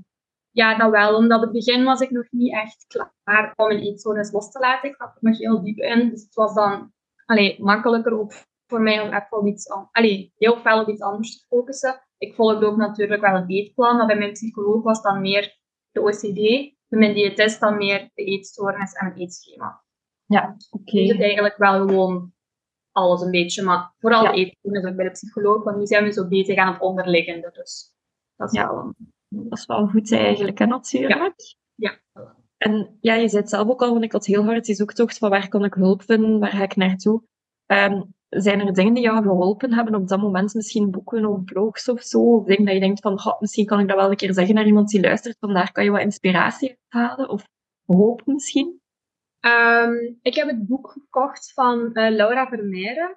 Ja, 0.52 0.78
dat 0.78 0.92
wel. 0.92 1.16
Omdat 1.16 1.38
in 1.38 1.44
het 1.44 1.52
begin 1.52 1.84
was 1.84 2.00
ik 2.00 2.10
nog 2.10 2.26
niet 2.30 2.54
echt 2.54 2.86
klaar 2.88 3.54
om 3.56 3.70
een 3.70 3.80
eetstoornis 3.80 4.32
los 4.32 4.52
te 4.52 4.60
laten. 4.60 4.90
Ik 4.90 4.96
zat 4.96 5.08
er 5.08 5.30
nog 5.30 5.38
heel 5.38 5.64
diep 5.64 5.78
in. 5.78 6.10
Dus 6.10 6.22
het 6.22 6.34
was 6.34 6.54
dan 6.54 6.92
allee, 7.26 7.64
makkelijker 7.64 8.20
ook 8.20 8.34
voor 8.68 8.82
mij 8.82 9.02
om 9.02 9.08
even 9.08 9.38
op 9.38 9.48
iets 9.48 9.70
allee, 9.92 10.34
heel 10.38 10.58
veel 10.58 10.82
op 10.82 10.88
iets 10.88 11.02
anders 11.02 11.40
te 11.40 11.46
focussen. 11.48 12.02
Ik 12.18 12.36
volgde 12.36 12.66
ook 12.66 12.78
natuurlijk 12.78 13.22
wel 13.22 13.36
een 13.36 13.50
eetplan, 13.50 13.98
maar 13.98 14.06
bij 14.06 14.18
mijn 14.18 14.32
psycholoog 14.32 14.84
was 14.84 15.02
dan 15.02 15.22
meer 15.22 15.58
de 15.92 16.02
OCD. 16.02 16.76
Bij 16.88 17.00
mijn 17.00 17.14
diëtist 17.14 17.60
dan 17.60 17.78
meer 17.78 18.10
de 18.14 18.24
eetstoornis 18.24 18.94
en 18.94 19.06
het 19.06 19.18
eetschema. 19.18 19.86
Ja, 20.28 20.58
oké. 20.70 20.98
Dus 20.98 21.10
het 21.10 21.22
eigenlijk 21.22 21.58
wel 21.58 21.88
gewoon 21.88 22.34
alles 22.92 23.22
een 23.22 23.32
beetje, 23.32 23.64
maar 23.64 23.94
vooral 23.98 24.24
ja. 24.24 24.32
eetstoornis 24.32 24.86
ook 24.86 24.96
bij 24.96 25.06
de 25.06 25.12
psycholoog, 25.12 25.64
want 25.64 25.78
nu 25.78 25.86
zijn 25.86 26.04
we 26.04 26.12
zo 26.12 26.28
bezig 26.28 26.58
aan 26.58 26.74
het 26.74 26.82
onderliggende. 26.82 27.50
Dus 27.54 27.94
dat 28.36 28.52
is 28.52 28.60
ja. 28.60 28.68
wel... 28.68 28.94
Dat 29.30 29.58
is 29.58 29.66
wel 29.66 29.88
goed 29.88 30.12
eigenlijk, 30.12 30.60
hè, 30.60 30.66
natuurlijk. 30.66 31.34
Ja. 31.76 32.02
En 32.58 32.98
ja, 33.02 33.14
je 33.14 33.28
zei 33.28 33.42
het 33.42 33.50
zelf 33.50 33.70
ook 33.70 33.82
al, 33.82 33.92
want 33.92 34.04
ik 34.04 34.12
had 34.12 34.26
heel 34.26 34.44
hard 34.44 34.66
die 34.66 34.76
zoektocht 34.76 35.18
van 35.18 35.30
waar 35.30 35.48
kan 35.48 35.64
ik 35.64 35.74
hulp 35.74 36.02
vinden, 36.02 36.40
waar 36.40 36.52
ga 36.52 36.64
ik 36.64 36.76
naartoe. 36.76 37.24
Um, 37.66 38.16
zijn 38.30 38.60
er 38.60 38.74
dingen 38.74 38.94
die 38.94 39.04
jou 39.04 39.24
geholpen 39.24 39.74
hebben 39.74 39.96
op 39.96 40.08
dat 40.08 40.22
moment? 40.22 40.54
Misschien 40.54 40.92
boeken 40.92 41.26
of 41.26 41.44
blogs 41.44 41.90
of 41.90 42.02
zo? 42.02 42.36
Of 42.36 42.46
dingen 42.46 42.66
dat 42.66 42.74
je 42.74 42.80
denkt 42.80 43.02
van, 43.02 43.20
god, 43.20 43.42
misschien 43.42 43.66
kan 43.66 43.80
ik 43.80 43.88
dat 43.88 43.98
wel 43.98 44.10
een 44.10 44.16
keer 44.16 44.34
zeggen 44.34 44.56
naar 44.56 44.66
iemand 44.66 44.90
die 44.90 45.02
luistert, 45.02 45.38
vandaar 45.40 45.72
kan 45.72 45.84
je 45.84 45.92
wat 45.92 46.02
inspiratie 46.02 46.78
halen? 46.88 47.30
Of 47.30 47.44
hoop 47.86 48.22
misschien? 48.26 48.82
Um, 49.48 50.20
ik 50.22 50.36
heb 50.36 50.48
het 50.48 50.68
boek 50.68 50.92
gekocht 50.92 51.54
van 51.54 51.80
uh, 51.80 52.10
Laura 52.10 52.48
je 52.52 53.16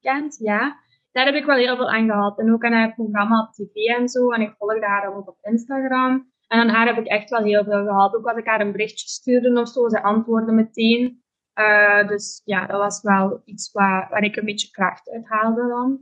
kent, 0.00 0.36
ja. 0.38 0.82
Daar 1.12 1.24
heb 1.24 1.34
ik 1.34 1.44
wel 1.44 1.56
heel 1.56 1.76
veel 1.76 1.90
aan 1.90 2.08
gehad. 2.08 2.38
En 2.38 2.52
ook 2.52 2.64
aan 2.64 2.72
haar 2.72 2.94
programma 2.94 3.42
op 3.42 3.52
tv 3.52 3.74
en 3.74 4.08
zo. 4.08 4.30
En 4.30 4.40
ik 4.40 4.54
volgde 4.58 4.86
haar 4.86 5.16
ook 5.16 5.28
op 5.28 5.38
Instagram. 5.40 6.32
En 6.46 6.60
aan 6.60 6.68
haar 6.68 6.86
heb 6.86 6.98
ik 6.98 7.06
echt 7.06 7.30
wel 7.30 7.42
heel 7.42 7.64
veel 7.64 7.84
gehad. 7.84 8.14
Ook 8.14 8.26
als 8.26 8.38
ik 8.38 8.46
haar 8.46 8.60
een 8.60 8.72
berichtje 8.72 9.08
stuurde 9.08 9.60
of 9.60 9.68
zo, 9.68 9.88
ze 9.88 10.02
antwoordde 10.02 10.52
meteen. 10.52 11.22
Uh, 11.54 12.08
dus 12.08 12.42
ja, 12.44 12.66
dat 12.66 12.78
was 12.78 13.02
wel 13.02 13.42
iets 13.44 13.72
waar, 13.72 14.08
waar 14.10 14.22
ik 14.22 14.36
een 14.36 14.44
beetje 14.44 14.70
kracht 14.70 15.10
uit 15.10 15.28
haalde 15.28 15.68
dan. 15.68 16.00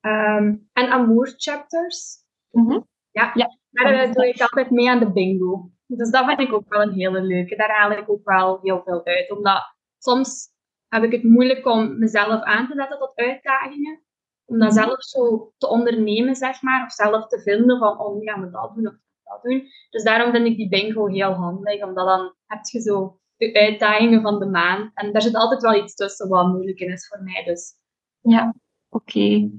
Um, 0.00 0.68
en 0.72 0.90
Amour 0.90 1.34
Chapters. 1.36 2.16
Mm 2.50 2.70
-hmm. 2.70 2.86
Ja, 3.10 3.30
ja. 3.34 3.58
daar 3.70 4.06
uh, 4.06 4.12
doe 4.12 4.28
ik 4.28 4.40
altijd 4.40 4.70
mee 4.70 4.90
aan 4.90 4.98
de 4.98 5.12
bingo. 5.12 5.70
Dus 5.86 6.10
dat 6.10 6.26
vind 6.26 6.40
ik 6.40 6.52
ook 6.52 6.68
wel 6.68 6.82
een 6.82 6.92
hele 6.92 7.20
leuke. 7.20 7.56
Daar 7.56 7.70
haal 7.70 7.90
ik 7.90 8.10
ook 8.10 8.24
wel 8.24 8.58
heel 8.62 8.82
veel 8.84 9.04
uit. 9.04 9.30
Omdat 9.30 9.74
soms 9.98 10.48
heb 10.88 11.02
ik 11.02 11.12
het 11.12 11.22
moeilijk 11.22 11.66
om 11.66 11.98
mezelf 11.98 12.42
aan 12.42 12.68
te 12.68 12.74
zetten 12.74 12.98
tot 12.98 13.12
uitdagingen. 13.14 14.02
Om 14.44 14.58
dat 14.58 14.74
zelf 14.74 15.02
zo 15.02 15.52
te 15.58 15.68
ondernemen, 15.68 16.34
zeg 16.34 16.62
maar. 16.62 16.84
Of 16.84 16.92
zelf 16.92 17.26
te 17.26 17.40
vinden 17.40 17.78
van, 17.78 18.00
oh, 18.00 18.16
nu 18.16 18.26
gaan 18.26 18.40
we 18.40 18.50
dat 18.50 18.74
doen 18.74 18.86
of 18.86 18.94
dat 19.22 19.42
doen. 19.42 19.68
Dus 19.90 20.04
daarom 20.04 20.32
vind 20.32 20.46
ik 20.46 20.56
die 20.56 20.68
bingo 20.68 21.06
heel 21.06 21.32
handig. 21.32 21.82
Omdat 21.82 22.06
dan 22.06 22.34
heb 22.46 22.64
je 22.64 22.80
zo 22.80 23.20
de 23.36 23.54
uitdagingen 23.54 24.22
van 24.22 24.38
de 24.38 24.46
maand. 24.46 24.90
En 24.94 25.12
daar 25.12 25.22
zit 25.22 25.34
altijd 25.34 25.62
wel 25.62 25.82
iets 25.82 25.94
tussen 25.94 26.28
wat 26.28 26.46
moeilijk 26.46 26.80
is 26.80 27.08
voor 27.08 27.22
mij. 27.22 27.44
Dus. 27.44 27.74
Ja, 28.20 28.54
oké. 28.88 29.50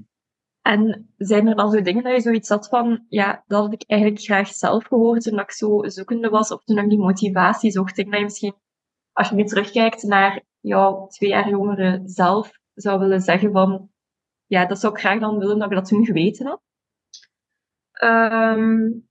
En 0.62 1.12
zijn 1.16 1.46
er 1.46 1.56
dan 1.56 1.70
zo 1.70 1.82
dingen 1.82 2.02
dat 2.02 2.14
je 2.14 2.20
zoiets 2.20 2.48
had 2.48 2.68
van, 2.68 3.04
ja, 3.08 3.44
dat 3.46 3.62
had 3.62 3.72
ik 3.72 3.84
eigenlijk 3.86 4.22
graag 4.22 4.48
zelf 4.48 4.84
gehoord 4.84 5.22
toen 5.22 5.38
ik 5.38 5.50
zo 5.50 5.88
zoekende 5.88 6.28
was, 6.28 6.52
of 6.52 6.64
toen 6.64 6.78
ik 6.78 6.88
die 6.88 6.98
motivatie 6.98 7.70
zocht. 7.70 7.98
Ik 7.98 8.14
je 8.14 8.22
misschien, 8.22 8.54
als 9.12 9.28
je 9.28 9.34
nu 9.34 9.44
terugkijkt 9.44 10.02
naar 10.02 10.42
jouw 10.60 11.06
twee 11.06 11.30
jaar 11.30 11.48
jongere 11.48 12.02
zelf, 12.04 12.50
zou 12.74 12.98
willen 12.98 13.20
zeggen 13.20 13.52
van, 13.52 13.90
ja, 14.46 14.66
dat 14.66 14.78
zou 14.78 14.92
ik 14.92 14.98
graag 15.00 15.20
dan 15.20 15.38
willen 15.38 15.58
dat 15.58 15.68
je 15.68 15.74
dat 15.74 15.88
toen 15.88 16.04
geweten 16.04 16.46
had? 16.46 16.60
Um, 18.02 19.07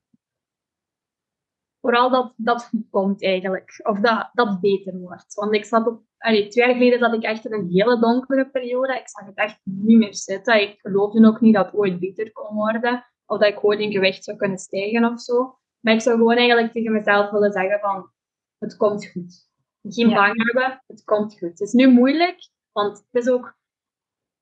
vooral 1.87 2.09
dat 2.09 2.33
dat 2.35 2.65
goed 2.65 2.89
komt 2.89 3.23
eigenlijk. 3.23 3.81
Of 3.83 3.99
dat 3.99 4.29
dat 4.33 4.59
beter 4.61 4.97
wordt. 4.99 5.33
Want 5.33 5.53
ik 5.53 5.65
zat 5.65 5.87
op, 5.87 6.01
allee, 6.17 6.47
twee 6.47 6.65
jaar 6.65 6.73
geleden 6.73 6.99
zat 6.99 7.13
ik 7.13 7.23
echt 7.23 7.45
in 7.45 7.53
een 7.53 7.69
hele 7.69 7.99
donkere 7.99 8.49
periode. 8.49 8.93
Ik 8.99 9.09
zag 9.09 9.25
het 9.25 9.35
echt 9.35 9.59
niet 9.63 9.97
meer 9.97 10.15
zitten. 10.15 10.61
Ik 10.61 10.79
geloofde 10.79 11.27
ook 11.27 11.41
niet 11.41 11.55
dat 11.55 11.65
het 11.65 11.75
ooit 11.75 11.99
beter 11.99 12.31
kon 12.31 12.55
worden. 12.55 13.05
Of 13.25 13.39
dat 13.39 13.47
ik 13.49 13.63
ooit 13.63 13.79
in 13.79 13.91
gewicht 13.91 14.23
zou 14.23 14.37
kunnen 14.37 14.57
stijgen 14.57 15.05
of 15.05 15.21
zo. 15.21 15.57
Maar 15.79 15.93
ik 15.93 16.01
zou 16.01 16.17
gewoon 16.17 16.35
eigenlijk 16.35 16.71
tegen 16.71 16.91
mezelf 16.91 17.29
willen 17.31 17.51
zeggen 17.51 17.79
van, 17.79 18.11
het 18.57 18.77
komt 18.77 19.07
goed. 19.07 19.49
Geen 19.81 20.09
Ja. 20.09 20.15
bang 20.15 20.43
hebben, 20.45 20.83
het 20.87 21.03
komt 21.03 21.37
goed. 21.37 21.49
Het 21.49 21.59
is 21.59 21.71
nu 21.71 21.87
moeilijk, 21.91 22.49
want 22.71 22.97
het 22.97 23.23
is 23.23 23.29
ook... 23.31 23.55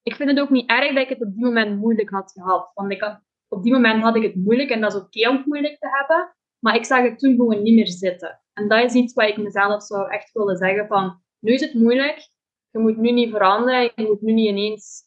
Ik 0.01 0.15
vind 0.15 0.29
het 0.29 0.39
ook 0.39 0.49
niet 0.49 0.69
erg 0.69 0.93
dat 0.93 1.03
ik 1.03 1.09
het 1.09 1.21
op 1.21 1.33
die 1.33 1.43
moment 1.45 1.79
moeilijk 1.79 2.09
had 2.09 2.31
gehad. 2.31 2.71
Want 2.73 2.91
ik 2.91 3.01
had, 3.01 3.19
op 3.47 3.63
die 3.63 3.71
moment 3.71 4.03
had 4.03 4.15
ik 4.15 4.23
het 4.23 4.35
moeilijk 4.35 4.69
en 4.69 4.81
dat 4.81 4.93
is 4.93 5.01
oké 5.01 5.29
om 5.29 5.35
het 5.37 5.45
moeilijk 5.45 5.79
te 5.79 5.87
hebben. 5.89 6.35
Maar 6.65 6.75
ik 6.75 6.85
zag 6.85 7.03
het 7.03 7.19
toen 7.19 7.35
gewoon 7.35 7.61
niet 7.63 7.75
meer 7.75 7.87
zitten. 7.87 8.39
En 8.53 8.67
dat 8.67 8.83
is 8.83 8.93
iets 8.93 9.13
wat 9.13 9.27
ik 9.29 9.37
mezelf 9.37 9.83
zou 9.83 10.09
echt 10.09 10.31
willen 10.33 10.57
zeggen 10.57 10.87
van, 10.87 11.21
nu 11.39 11.53
is 11.53 11.61
het 11.61 11.73
moeilijk, 11.73 12.29
je 12.69 12.79
moet 12.79 12.97
nu 12.97 13.11
niet 13.11 13.29
veranderen, 13.29 13.81
je 13.95 14.03
moet 14.07 14.21
nu 14.21 14.33
niet 14.33 14.47
ineens 14.47 15.03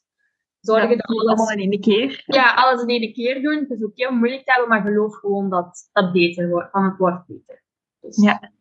zorgen 0.60 0.88
Ja, 0.90 0.96
dat 0.96 1.06
allemaal 1.06 1.46
alles, 1.46 1.50
in 1.62 1.70
één 1.70 1.80
keer. 1.80 2.22
ja, 2.26 2.54
alles 2.54 2.82
in 2.82 2.88
één 2.88 3.12
keer 3.12 3.42
doen. 3.42 3.58
Het 3.58 3.70
is 3.70 3.84
oké 3.84 4.08
om 4.08 4.18
moeilijk 4.18 4.44
te 4.44 4.52
hebben, 4.52 4.68
maar 4.68 4.82
geloof 4.82 5.14
gewoon 5.14 5.50
dat 5.50 5.88
dat 5.92 6.12
beter 6.12 6.48
wordt, 6.48 6.70
van 6.70 6.84
het 6.84 6.96
wordt 6.96 7.26
beter. 7.26 7.62
Dus, 8.00 8.22
Ja. 8.22 8.52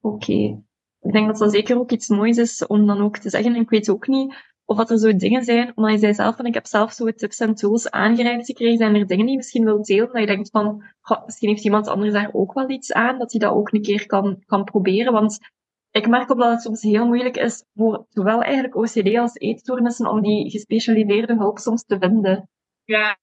Oké. 0.00 0.62
Ik 1.00 1.12
denk 1.12 1.26
dat 1.26 1.38
dat 1.38 1.52
zeker 1.52 1.78
ook 1.78 1.90
iets 1.90 2.08
moois 2.08 2.36
is 2.36 2.66
om 2.66 2.86
dan 2.86 3.00
ook 3.00 3.18
te 3.18 3.30
zeggen. 3.30 3.54
En 3.54 3.60
ik 3.60 3.70
weet 3.70 3.90
ook 3.90 4.06
niet 4.06 4.53
of 4.64 4.76
dat 4.76 4.90
er 4.90 4.98
zo 4.98 5.16
dingen 5.16 5.44
zijn, 5.44 5.72
omdat 5.74 5.92
je 5.92 5.98
zei 5.98 6.14
zelf 6.14 6.36
van 6.36 6.46
ik 6.46 6.54
heb 6.54 6.66
zelf 6.66 6.92
zo 6.92 7.12
tips 7.12 7.38
en 7.40 7.54
tools 7.54 7.90
aangereikt 7.90 8.46
gekregen. 8.46 8.76
Zijn 8.76 8.94
er 8.94 9.06
dingen 9.06 9.24
die 9.24 9.30
je 9.30 9.36
misschien 9.36 9.64
wilt 9.64 9.86
delen, 9.86 10.12
dat 10.12 10.20
je 10.20 10.26
denkt 10.26 10.50
van 10.50 10.84
misschien 11.24 11.48
heeft 11.48 11.64
iemand 11.64 11.88
anders 11.88 12.12
daar 12.12 12.30
ook 12.32 12.52
wel 12.52 12.70
iets 12.70 12.92
aan, 12.92 13.18
dat 13.18 13.30
hij 13.32 13.40
dat 13.40 13.52
ook 13.52 13.72
een 13.72 13.82
keer 13.82 14.06
kan, 14.06 14.42
kan 14.46 14.64
proberen. 14.64 15.12
Want 15.12 15.38
ik 15.90 16.08
merk 16.08 16.30
ook 16.30 16.38
dat 16.38 16.50
het 16.50 16.62
soms 16.62 16.82
heel 16.82 17.06
moeilijk 17.06 17.36
is 17.36 17.64
voor 17.74 18.06
zowel 18.08 18.42
eigenlijk 18.42 18.76
OCD 18.76 19.16
als 19.16 19.34
eetstoornissen 19.34 20.10
om 20.10 20.22
die 20.22 20.50
gespecialiseerde 20.50 21.34
hulp 21.34 21.58
soms 21.58 21.84
te 21.84 21.98
vinden. 21.98 22.48
Ja, 22.84 23.18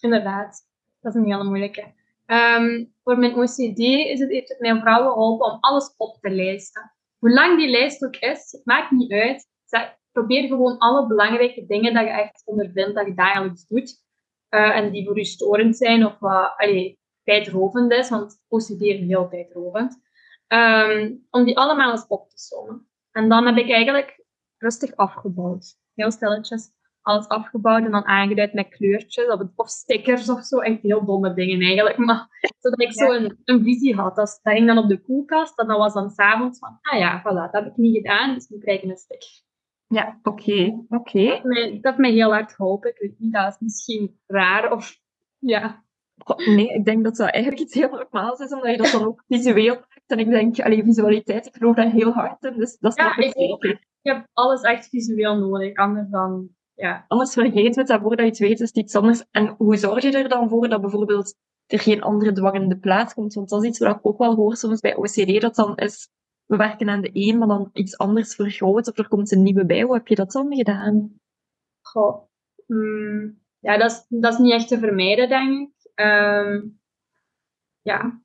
inderdaad. 0.00 0.66
Dat 1.00 1.14
is 1.14 1.20
een 1.20 1.26
hele 1.26 1.44
moeilijke. 1.44 1.92
Ehm, 2.26 2.84
voor 3.02 3.18
mijn 3.18 3.34
OCD 3.34 3.78
is 3.78 4.20
het, 4.20 4.30
heeft 4.30 4.48
het 4.48 4.60
mij 4.60 4.78
vooral 4.78 5.12
geholpen 5.12 5.52
om 5.52 5.58
alles 5.60 5.94
op 5.96 6.18
te 6.20 6.30
lijsten. 6.30 6.92
Hoe 7.18 7.30
lang 7.30 7.58
die 7.58 7.70
lijst 7.70 8.04
ook 8.04 8.16
is, 8.16 8.52
het 8.52 8.64
maakt 8.64 8.90
niet 8.90 9.12
uit. 9.12 9.46
Probeer 10.14 10.48
gewoon 10.48 10.78
alle 10.78 11.06
belangrijke 11.06 11.66
dingen 11.66 11.94
dat 11.94 12.04
je 12.04 12.10
echt 12.10 12.42
ondervindt, 12.44 12.94
dat 12.94 13.06
je 13.06 13.14
dagelijks 13.14 13.66
doet. 13.66 14.02
eh, 14.48 14.76
en 14.76 14.90
die 14.90 15.04
voor 15.06 15.18
je 15.18 15.24
storend 15.24 15.76
zijn 15.76 16.06
of 16.06 16.18
wat 16.18 16.54
allee, 16.56 16.98
tijdrovend 17.22 17.92
is, 17.92 18.08
want 18.08 18.42
OCD 18.48 18.80
is 18.80 19.00
heel 19.00 19.28
tijdrovend. 19.28 20.00
Ehm, 20.46 21.12
om 21.30 21.44
die 21.44 21.58
allemaal 21.58 21.90
eens 21.90 22.06
op 22.08 22.30
te 22.30 22.38
sommen. 22.38 22.88
En 23.10 23.28
dan 23.28 23.46
heb 23.46 23.56
ik 23.56 23.70
eigenlijk 23.70 24.24
rustig 24.58 24.96
afgebouwd. 24.96 25.76
Heel 25.94 26.10
stilletjes 26.10 26.72
alles 27.02 27.28
afgebouwd 27.28 27.84
en 27.84 27.90
dan 27.90 28.04
aangeduid 28.04 28.52
met 28.52 28.68
kleurtjes 28.68 29.26
of, 29.28 29.40
of 29.54 29.68
stickers 29.68 30.28
of 30.28 30.42
zo. 30.44 30.58
Echt 30.58 30.82
heel 30.82 31.04
domme 31.04 31.34
dingen 31.34 31.60
eigenlijk. 31.60 31.96
Maar 31.96 32.28
zodat 32.60 32.80
ik 32.80 32.92
zo 32.92 33.12
een, 33.12 33.38
een 33.44 33.62
visie 33.62 33.94
had. 33.94 34.16
Dat, 34.16 34.40
dat 34.42 34.52
ging 34.54 34.66
dan 34.66 34.78
op 34.78 34.88
de 34.88 35.00
koelkast 35.02 35.58
en 35.58 35.66
dat 35.66 35.78
was 35.78 35.92
dan 35.92 36.10
s'avonds 36.10 36.58
van, 36.58 36.78
ah 36.82 36.98
ja, 36.98 37.20
voilà, 37.20 37.50
dat 37.50 37.52
heb 37.52 37.66
ik 37.66 37.76
niet 37.76 37.96
gedaan, 37.96 38.34
dus 38.34 38.48
nu 38.48 38.58
krijg 38.58 38.82
ik 38.82 38.90
een 38.90 38.96
sticker. 38.96 39.42
Ja, 39.94 40.18
oké, 40.22 40.84
oké. 40.88 41.24
Dat 41.28 41.44
mij- 41.44 41.70
dat 41.72 41.80
heeft 41.82 41.98
mij 41.98 42.10
heel 42.12 42.30
hard 42.32 42.52
geholpen. 42.52 42.90
Ik 42.90 42.98
weet 42.98 43.18
niet, 43.18 43.32
dat 43.32 43.52
is 43.52 43.56
misschien 43.58 44.18
raar 44.26 44.72
of 44.72 44.96
ja. 45.38 45.82
Nee, 46.36 46.68
ik 46.68 46.84
denk 46.84 47.04
dat 47.04 47.16
dat 47.16 47.30
eigenlijk 47.30 47.62
iets 47.62 47.74
heel 47.74 47.88
normaals 47.90 48.38
is, 48.40 48.52
omdat 48.52 48.70
je 48.70 48.76
dat 48.76 48.90
dan 48.90 49.04
ook 49.04 49.24
visueel 49.28 49.74
maakt. 49.74 50.02
En 50.06 50.18
ik 50.18 50.30
denk, 50.30 50.60
allee, 50.60 50.82
visualiteit, 50.84 51.46
ik 51.46 51.54
geloof 51.56 51.76
daar 51.76 51.90
heel 51.90 52.12
hard 52.12 52.44
in, 52.44 52.54
dus 52.58 52.78
dat 52.78 52.96
Ja, 52.96 53.12
snap 53.12 53.24
ik 53.24 53.34
ik 54.02 54.12
hebt 54.12 54.28
alles 54.32 54.60
echt 54.60 54.88
visueel 54.88 55.36
nodig, 55.38 55.74
anders 55.74 56.08
dan, 56.10 56.48
ja. 56.74 57.04
Anders 57.08 57.32
vergeet 57.32 57.76
het, 57.76 57.90
en 57.90 58.00
voordat 58.00 58.18
je 58.18 58.24
het 58.30 58.38
weet 58.38 58.60
is 58.60 58.68
het 58.68 58.76
iets 58.76 58.94
anders. 58.94 59.24
En 59.30 59.54
hoe 59.58 59.76
zorg 59.76 60.02
je 60.02 60.10
er 60.18 60.28
dan 60.28 60.48
voor 60.48 60.68
dat 60.68 60.80
bijvoorbeeld 60.80 61.34
er 61.66 61.78
geen 61.80 62.02
andere 62.02 62.32
dwang 62.32 62.54
in 62.54 62.68
de 62.68 62.78
plaats 62.78 63.14
komt? 63.14 63.34
Want 63.34 63.48
dat 63.48 63.62
is 63.62 63.68
iets 63.68 63.78
wat 63.78 63.96
ik 63.96 64.06
ook 64.06 64.18
wel 64.18 64.34
hoor 64.34 64.56
soms 64.56 64.80
bij 64.80 64.96
OCD, 64.96 65.40
dat 65.40 65.54
dan 65.54 65.76
is, 65.76 66.08
we 66.46 66.56
werken 66.56 66.88
aan 66.88 67.00
de 67.00 67.10
een, 67.12 67.38
maar 67.38 67.48
dan 67.48 67.70
iets 67.72 67.98
anders 67.98 68.34
vergroot, 68.34 68.88
of 68.88 68.98
er 68.98 69.08
komt 69.08 69.32
een 69.32 69.42
nieuwe 69.42 69.66
bij. 69.66 69.82
Hoe 69.82 69.94
heb 69.94 70.08
je 70.08 70.14
dat 70.14 70.32
dan 70.32 70.54
gedaan? 70.56 71.20
Goh. 71.80 72.22
Mm, 72.66 73.42
ja, 73.58 73.76
dat 73.76 73.90
is, 73.90 74.04
dat 74.08 74.32
is 74.32 74.38
niet 74.38 74.52
echt 74.52 74.68
te 74.68 74.78
vermijden, 74.78 75.28
denk 75.28 75.68
ik. 75.68 75.90
Ehm, 75.94 76.60
ja. 77.82 78.22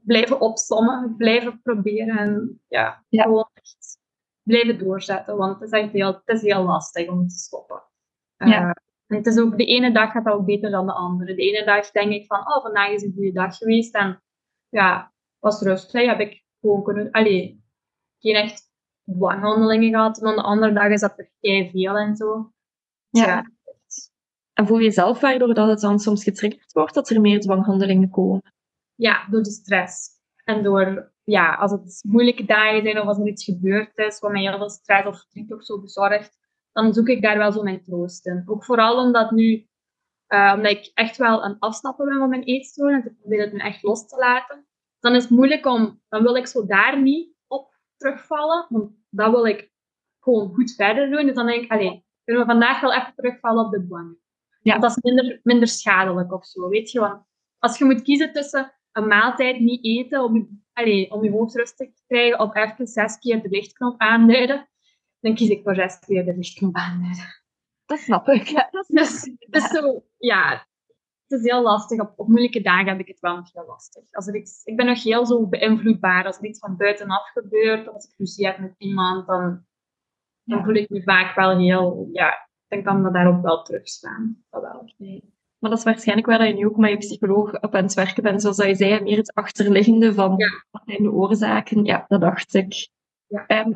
blijven 0.00 0.40
opsommen, 0.40 1.14
blijven 1.16 1.60
proberen 1.62 2.16
en 2.16 2.60
ja, 2.68 3.04
Ja. 3.08 3.22
gewoon 3.22 3.48
echt 3.52 3.98
blijven 4.42 4.78
doorzetten. 4.78 5.36
Want 5.36 5.60
het 5.60 5.72
is 5.72 5.80
echt 5.80 5.92
heel, 5.92 6.22
het 6.24 6.36
is 6.36 6.42
heel 6.42 6.62
lastig 6.64 7.08
om 7.08 7.28
te 7.28 7.34
stoppen. 7.34 7.82
Ja. 8.36 8.46
Eh, 8.46 8.70
en 9.06 9.16
het 9.16 9.26
is 9.26 9.38
ook, 9.38 9.58
de 9.58 9.64
ene 9.64 9.92
dag 9.92 10.12
gaat 10.12 10.24
dat 10.24 10.34
ook 10.34 10.46
beter 10.46 10.70
dan 10.70 10.86
de 10.86 10.92
andere. 10.92 11.34
De 11.34 11.42
ene 11.42 11.64
dag 11.64 11.90
denk 11.90 12.12
ik 12.12 12.26
van, 12.26 12.38
oh, 12.38 12.62
vandaag 12.62 12.90
is 12.90 13.02
een 13.02 13.12
goede 13.14 13.32
dag 13.32 13.56
geweest. 13.56 13.94
En 13.94 14.22
ja, 14.68 15.12
was 15.38 15.60
rustig. 15.60 16.06
Heb 16.06 16.20
ik 16.20 16.44
gewoon 16.60 16.82
kunnen, 16.82 17.10
allee, 17.10 17.64
geen 18.18 18.34
echt 18.34 18.70
dwanghandelingen 19.04 19.90
gehad. 19.90 20.18
En 20.18 20.24
dan 20.24 20.36
de 20.36 20.42
andere 20.42 20.72
dag 20.72 20.88
is 20.88 21.00
dat 21.00 21.18
er 21.18 21.30
veel 21.70 21.96
en 21.96 22.16
zo. 22.16 22.52
Dus 23.10 23.24
Ja. 23.24 23.26
ja, 23.26 23.50
En 24.52 24.66
voel 24.66 24.78
je 24.78 24.90
zelf 24.90 25.20
waardoor 25.20 25.54
dat 25.54 25.68
het 25.68 25.80
dan 25.80 25.98
soms 25.98 26.24
getriggerd 26.24 26.72
wordt, 26.72 26.94
dat 26.94 27.10
er 27.10 27.20
meer 27.20 27.40
dwanghandelingen 27.40 28.10
komen? 28.10 28.54
Ja, 28.94 29.26
door 29.30 29.42
de 29.42 29.50
stress. 29.50 30.08
En 30.44 30.62
door, 30.62 31.12
ja, 31.24 31.54
als 31.54 31.70
het 31.70 32.00
moeilijke 32.06 32.44
dagen 32.44 32.82
zijn 32.82 33.00
of 33.00 33.06
als 33.06 33.18
er 33.18 33.26
iets 33.26 33.44
gebeurd 33.44 33.98
is 33.98 34.18
wat 34.18 34.30
mij 34.30 34.40
heel 34.42 34.56
veel 34.56 34.70
stress 34.70 35.06
of 35.06 35.18
verdriet 35.18 35.52
of 35.52 35.64
zo 35.64 35.80
bezorgt, 35.80 36.38
dan 36.72 36.94
zoek 36.94 37.08
ik 37.08 37.22
daar 37.22 37.38
wel 37.38 37.52
zo 37.52 37.62
mijn 37.62 37.82
troost 37.82 38.26
in. 38.26 38.42
Ook 38.46 38.64
vooral 38.64 39.04
omdat 39.04 39.30
nu, 39.30 39.68
eh, 40.26 40.52
omdat 40.56 40.70
ik 40.72 40.90
echt 40.94 41.16
wel 41.16 41.44
een 41.44 41.58
afstapper 41.58 42.06
ben 42.06 42.18
van 42.18 42.28
mijn 42.28 42.42
eetstoornis, 42.42 43.04
en 43.04 43.10
ik 43.10 43.18
probeer 43.18 43.40
het 43.40 43.52
nu 43.52 43.58
echt 43.58 43.82
los 43.82 44.06
te 44.06 44.16
laten, 44.16 44.66
dan 45.00 45.14
is 45.14 45.22
het 45.22 45.30
moeilijk 45.32 45.66
om, 45.66 46.00
dan 46.08 46.22
wil 46.22 46.36
ik 46.36 46.46
zo 46.46 46.66
daar 46.66 47.02
niet 47.02 47.34
op 47.46 47.74
terugvallen, 47.96 48.66
want 48.68 48.90
dat 49.10 49.30
wil 49.30 49.46
ik 49.46 49.72
gewoon 50.20 50.54
goed 50.54 50.74
verder 50.74 51.10
doen. 51.10 51.26
Dus 51.26 51.34
dan 51.34 51.46
denk 51.46 51.64
ik, 51.64 51.70
allee, 51.70 52.04
kunnen 52.24 52.42
we 52.42 52.50
vandaag 52.50 52.80
wel 52.80 52.94
even 52.94 53.12
terugvallen 53.14 53.64
op 53.64 53.72
de 53.72 53.86
dwang. 53.86 54.16
Ja. 54.60 54.78
Dat 54.78 54.90
is 54.90 55.02
minder, 55.02 55.40
minder 55.42 55.68
schadelijk 55.68 56.32
of 56.32 56.46
zo, 56.46 56.68
weet 56.68 56.90
je. 56.90 57.00
Want 57.00 57.22
als 57.58 57.78
je 57.78 57.84
moet 57.84 58.02
kiezen 58.02 58.32
tussen 58.32 58.72
een 58.92 59.06
maaltijd 59.06 59.60
niet 59.60 59.84
eten 59.84 60.22
om 60.22 60.34
je, 60.74 61.10
om 61.10 61.24
je 61.24 61.30
hoofd 61.30 61.54
rustig 61.54 61.92
te 61.92 62.02
krijgen 62.06 62.38
of 62.38 62.54
even 62.54 62.86
zes 62.86 63.18
keer 63.18 63.42
de 63.42 63.48
lichtknop 63.48 64.00
aanduiden, 64.00 64.68
dan 65.20 65.34
kies 65.34 65.48
ik 65.48 65.62
voor 65.62 65.74
zes 65.74 65.98
keer 65.98 66.24
de 66.24 66.36
lichtknop 66.36 66.74
aanduiden. 66.74 67.44
Dat 67.86 67.98
snap 67.98 68.28
ik. 68.28 68.46
Ja, 68.46 68.68
dat 68.70 68.86
Dus 68.86 69.30
is 69.50 69.68
zo, 69.68 70.04
ja, 70.18 70.66
het 71.28 71.40
is 71.40 71.50
heel 71.50 71.62
lastig. 71.62 72.00
Op, 72.00 72.12
op 72.16 72.28
moeilijke 72.28 72.60
dagen 72.60 72.88
heb 72.88 72.98
ik 72.98 73.08
het 73.08 73.20
wel 73.20 73.36
nog 73.36 73.52
heel 73.52 73.66
lastig. 73.66 74.02
Als 74.12 74.26
er 74.26 74.36
iets, 74.36 74.64
ik 74.64 74.76
ben 74.76 74.86
nog 74.86 75.02
heel 75.02 75.26
zo 75.26 75.46
beïnvloedbaar. 75.46 76.26
Als 76.26 76.38
er 76.38 76.44
iets 76.44 76.58
van 76.58 76.76
buitenaf 76.76 77.30
gebeurt, 77.32 77.88
als 77.88 78.04
ik 78.04 78.14
ruzie 78.16 78.46
heb 78.46 78.58
met 78.58 78.74
iemand, 78.78 79.26
dan, 79.26 79.64
dan 80.42 80.64
voel 80.64 80.74
ik 80.74 80.88
me 80.90 81.02
vaak 81.02 81.34
wel 81.34 81.58
heel, 81.58 82.08
ja, 82.12 82.48
dan 82.68 82.82
kan 82.82 83.02
dat 83.02 83.12
daarop 83.12 83.42
wel 83.42 83.62
terugstaan. 83.62 84.44
Dat 84.50 84.62
wel. 84.62 84.92
Maar 85.58 85.70
dat 85.70 85.78
is 85.78 85.84
waarschijnlijk 85.84 86.26
waar 86.26 86.46
je 86.46 86.54
nu 86.54 86.66
ook 86.66 86.76
met 86.76 86.90
je 86.90 86.96
psycholoog 86.96 87.60
op 87.60 87.74
aan 87.74 87.82
het 87.82 87.94
werken 87.94 88.22
bent. 88.22 88.42
Zoals 88.42 88.56
je 88.56 88.74
zei, 88.74 89.02
meer 89.02 89.16
het 89.16 89.34
achterliggende 89.34 90.14
van 90.14 90.34
Ja. 90.36 90.64
wat 90.70 90.82
zijn 90.84 91.02
de 91.02 91.12
oorzaken. 91.12 91.84
Ja, 91.84 92.04
dat 92.08 92.20
dacht 92.20 92.54
ik. 92.54 92.88
Ja. 93.26 93.46
Ehm, 93.46 93.72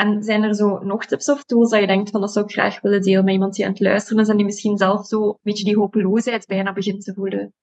en 0.00 0.22
zijn 0.22 0.42
er 0.42 0.54
zo 0.54 0.78
nog 0.78 1.04
tips 1.04 1.28
of 1.28 1.44
tools 1.44 1.70
dat 1.70 1.80
je 1.80 1.86
denkt 1.86 2.10
van 2.10 2.20
dat 2.20 2.32
zou 2.32 2.44
ik 2.44 2.52
graag 2.52 2.80
willen 2.80 3.02
delen 3.02 3.24
met 3.24 3.32
iemand 3.34 3.54
die 3.54 3.64
aan 3.64 3.70
het 3.70 3.80
luisteren 3.80 4.22
is 4.22 4.28
en 4.28 4.36
die 4.36 4.44
misschien 4.44 4.76
zelf 4.76 5.06
zo 5.06 5.28
een 5.28 5.38
beetje 5.42 5.64
die 5.64 5.76
hopeloosheid 5.76 6.46
bijna 6.46 6.72
begint 6.72 7.04
te 7.04 7.14
voelen? 7.14 7.54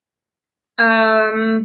Ehm, 0.73 1.63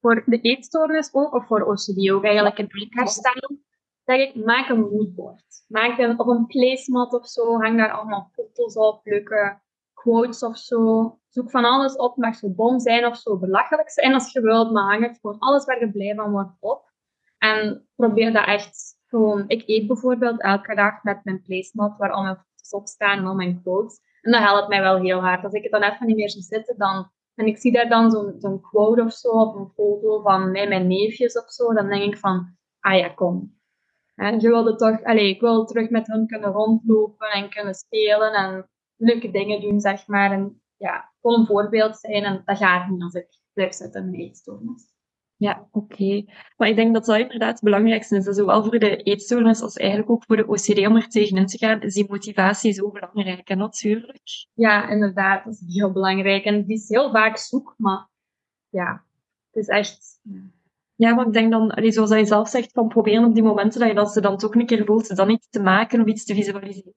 voor 0.00 0.22
de 0.26 0.40
eetstoornis 0.40 1.14
ook, 1.14 1.34
of 1.34 1.46
voor 1.46 1.62
OCD 1.62 2.10
ook 2.10 2.24
eigenlijk 2.24 2.58
in 2.58 2.68
mijn 2.70 2.88
herstel, 2.90 3.58
zeg 4.04 4.18
ik, 4.18 4.44
maak 4.44 4.68
een 4.68 4.80
moodboard. 4.80 5.64
Maak 5.68 5.98
een, 5.98 6.18
op 6.20 6.26
een 6.26 6.46
placemat 6.46 7.12
of 7.12 7.28
zo, 7.28 7.60
hang 7.60 7.76
daar 7.76 7.90
allemaal 7.90 8.30
foto's 8.32 8.76
op, 8.76 9.00
leuke 9.04 9.60
quotes 10.06 10.42
of 10.42 10.56
zo. 10.56 11.18
Zoek 11.28 11.50
van 11.50 11.64
alles 11.64 11.96
op, 11.96 12.16
mag 12.16 12.34
zo 12.34 12.54
dom 12.56 12.80
zijn 12.80 13.06
of 13.06 13.16
zo 13.16 13.38
belachelijk 13.38 13.90
zijn 13.90 14.14
als 14.14 14.32
je 14.32 14.40
wilt, 14.40 14.72
maar 14.72 14.84
hang 14.84 15.06
het 15.06 15.18
gewoon 15.20 15.38
alles 15.38 15.64
waar 15.64 15.80
je 15.80 15.90
blij 15.90 16.14
van 16.14 16.30
wordt 16.30 16.56
op. 16.60 16.90
En 17.38 17.88
probeer 17.96 18.32
dat 18.32 18.46
echt 18.46 18.96
gewoon... 19.06 19.44
Ik 19.46 19.62
eet 19.66 19.86
bijvoorbeeld 19.86 20.42
elke 20.42 20.74
dag 20.74 21.02
met 21.02 21.20
mijn 21.24 21.42
placemat, 21.42 21.96
waar 21.98 22.10
al 22.10 22.22
mijn 22.22 22.36
foto's 22.36 22.72
op 22.72 22.86
staan 22.86 23.18
en 23.18 23.26
al 23.26 23.34
mijn 23.34 23.62
quotes. 23.62 24.00
En 24.20 24.32
dat 24.32 24.42
helpt 24.42 24.68
mij 24.68 24.80
wel 24.80 24.96
heel 24.96 25.20
hard. 25.20 25.44
Als 25.44 25.52
ik 25.52 25.62
het 25.62 25.72
dan 25.72 25.82
even 25.82 26.06
niet 26.06 26.16
meer 26.16 26.30
zie 26.30 26.42
zitten, 26.42 26.78
dan, 26.78 27.10
en 27.34 27.46
ik 27.46 27.58
zie 27.58 27.72
daar 27.72 27.88
dan 27.88 28.10
zo'n 28.38 28.60
quote 28.60 29.02
of 29.02 29.12
zo 29.12 29.28
op 29.28 29.56
een 29.56 29.70
foto 29.74 30.20
van 30.20 30.50
mij, 30.50 30.68
mijn 30.68 30.86
neefjes 30.86 31.38
of 31.38 31.50
zo, 31.50 31.72
dan 31.72 31.88
denk 31.88 32.02
ik 32.02 32.18
van, 32.18 32.56
ah 32.80 32.98
ja, 32.98 33.08
kom. 33.08 33.54
En 34.14 34.40
je 34.40 34.48
wilde 34.48 34.76
toch, 34.76 35.02
allez, 35.02 35.30
ik 35.30 35.40
wil 35.40 35.64
terug 35.64 35.90
met 35.90 36.06
hen 36.06 36.26
kunnen 36.26 36.50
rondlopen 36.50 37.28
en 37.28 37.50
kunnen 37.50 37.74
spelen 37.74 38.32
en 38.32 38.68
leuke 38.96 39.30
dingen 39.30 39.60
doen, 39.60 39.80
zeg 39.80 40.06
maar. 40.06 40.32
En 40.32 40.60
ja, 40.76 41.12
gewoon 41.20 41.40
een 41.40 41.46
voorbeeld 41.46 41.96
zijn 41.96 42.24
en 42.24 42.42
dat 42.44 42.56
gaat 42.56 42.88
niet 42.88 43.02
als 43.02 43.14
ik 43.14 43.28
blijf 43.52 43.72
zitten 43.72 44.10
mijn 44.10 44.22
eetstoornis. 44.22 44.94
Ja, 45.38 45.68
oké. 45.70 46.24
Maar 46.56 46.68
ik 46.68 46.76
denk 46.76 46.94
dat 46.94 47.04
dat 47.04 47.18
inderdaad 47.18 47.52
het 47.52 47.62
belangrijkste 47.62 48.16
is. 48.16 48.24
Zowel 48.24 48.62
voor 48.62 48.78
de 48.78 48.96
eetstoornis 48.96 49.62
als 49.62 49.76
eigenlijk 49.76 50.10
ook 50.10 50.24
voor 50.24 50.36
de 50.36 50.46
OCD 50.46 50.86
om 50.86 50.96
er 50.96 51.08
tegenin 51.08 51.46
te 51.46 51.58
gaan, 51.58 51.80
is 51.80 51.94
die 51.94 52.06
motivatie 52.08 52.72
zo 52.72 52.90
belangrijk. 52.90 53.48
En 53.48 53.58
natuurlijk. 53.58 54.46
Ja, 54.54 54.88
inderdaad, 54.88 55.44
dat 55.44 55.52
is 55.52 55.74
heel 55.74 55.92
belangrijk. 55.92 56.44
En 56.44 56.64
die 56.64 56.76
is 56.76 56.88
heel 56.88 57.10
vaak 57.10 57.36
zoek, 57.36 57.74
maar 57.76 58.08
ja, 58.68 59.04
het 59.50 59.62
is 59.62 59.68
echt... 59.68 60.20
Ja, 60.94 61.14
maar 61.14 61.26
ik 61.26 61.32
denk 61.32 61.50
dan, 61.50 61.78
zoals 61.82 62.10
je 62.10 62.24
zelf 62.24 62.48
zegt, 62.48 62.72
van 62.72 62.88
proberen 62.88 63.24
op 63.24 63.34
die 63.34 63.42
momenten 63.42 63.80
dat 63.80 63.88
je 63.88 63.94
dat 63.94 64.12
ze 64.12 64.20
dan 64.20 64.36
toch 64.36 64.54
een 64.54 64.66
keer 64.66 64.84
voelt, 64.84 65.16
dan 65.16 65.30
iets 65.30 65.48
te 65.48 65.62
maken 65.62 66.00
of 66.00 66.06
iets 66.06 66.24
te 66.24 66.34
visualiseren. 66.34 66.94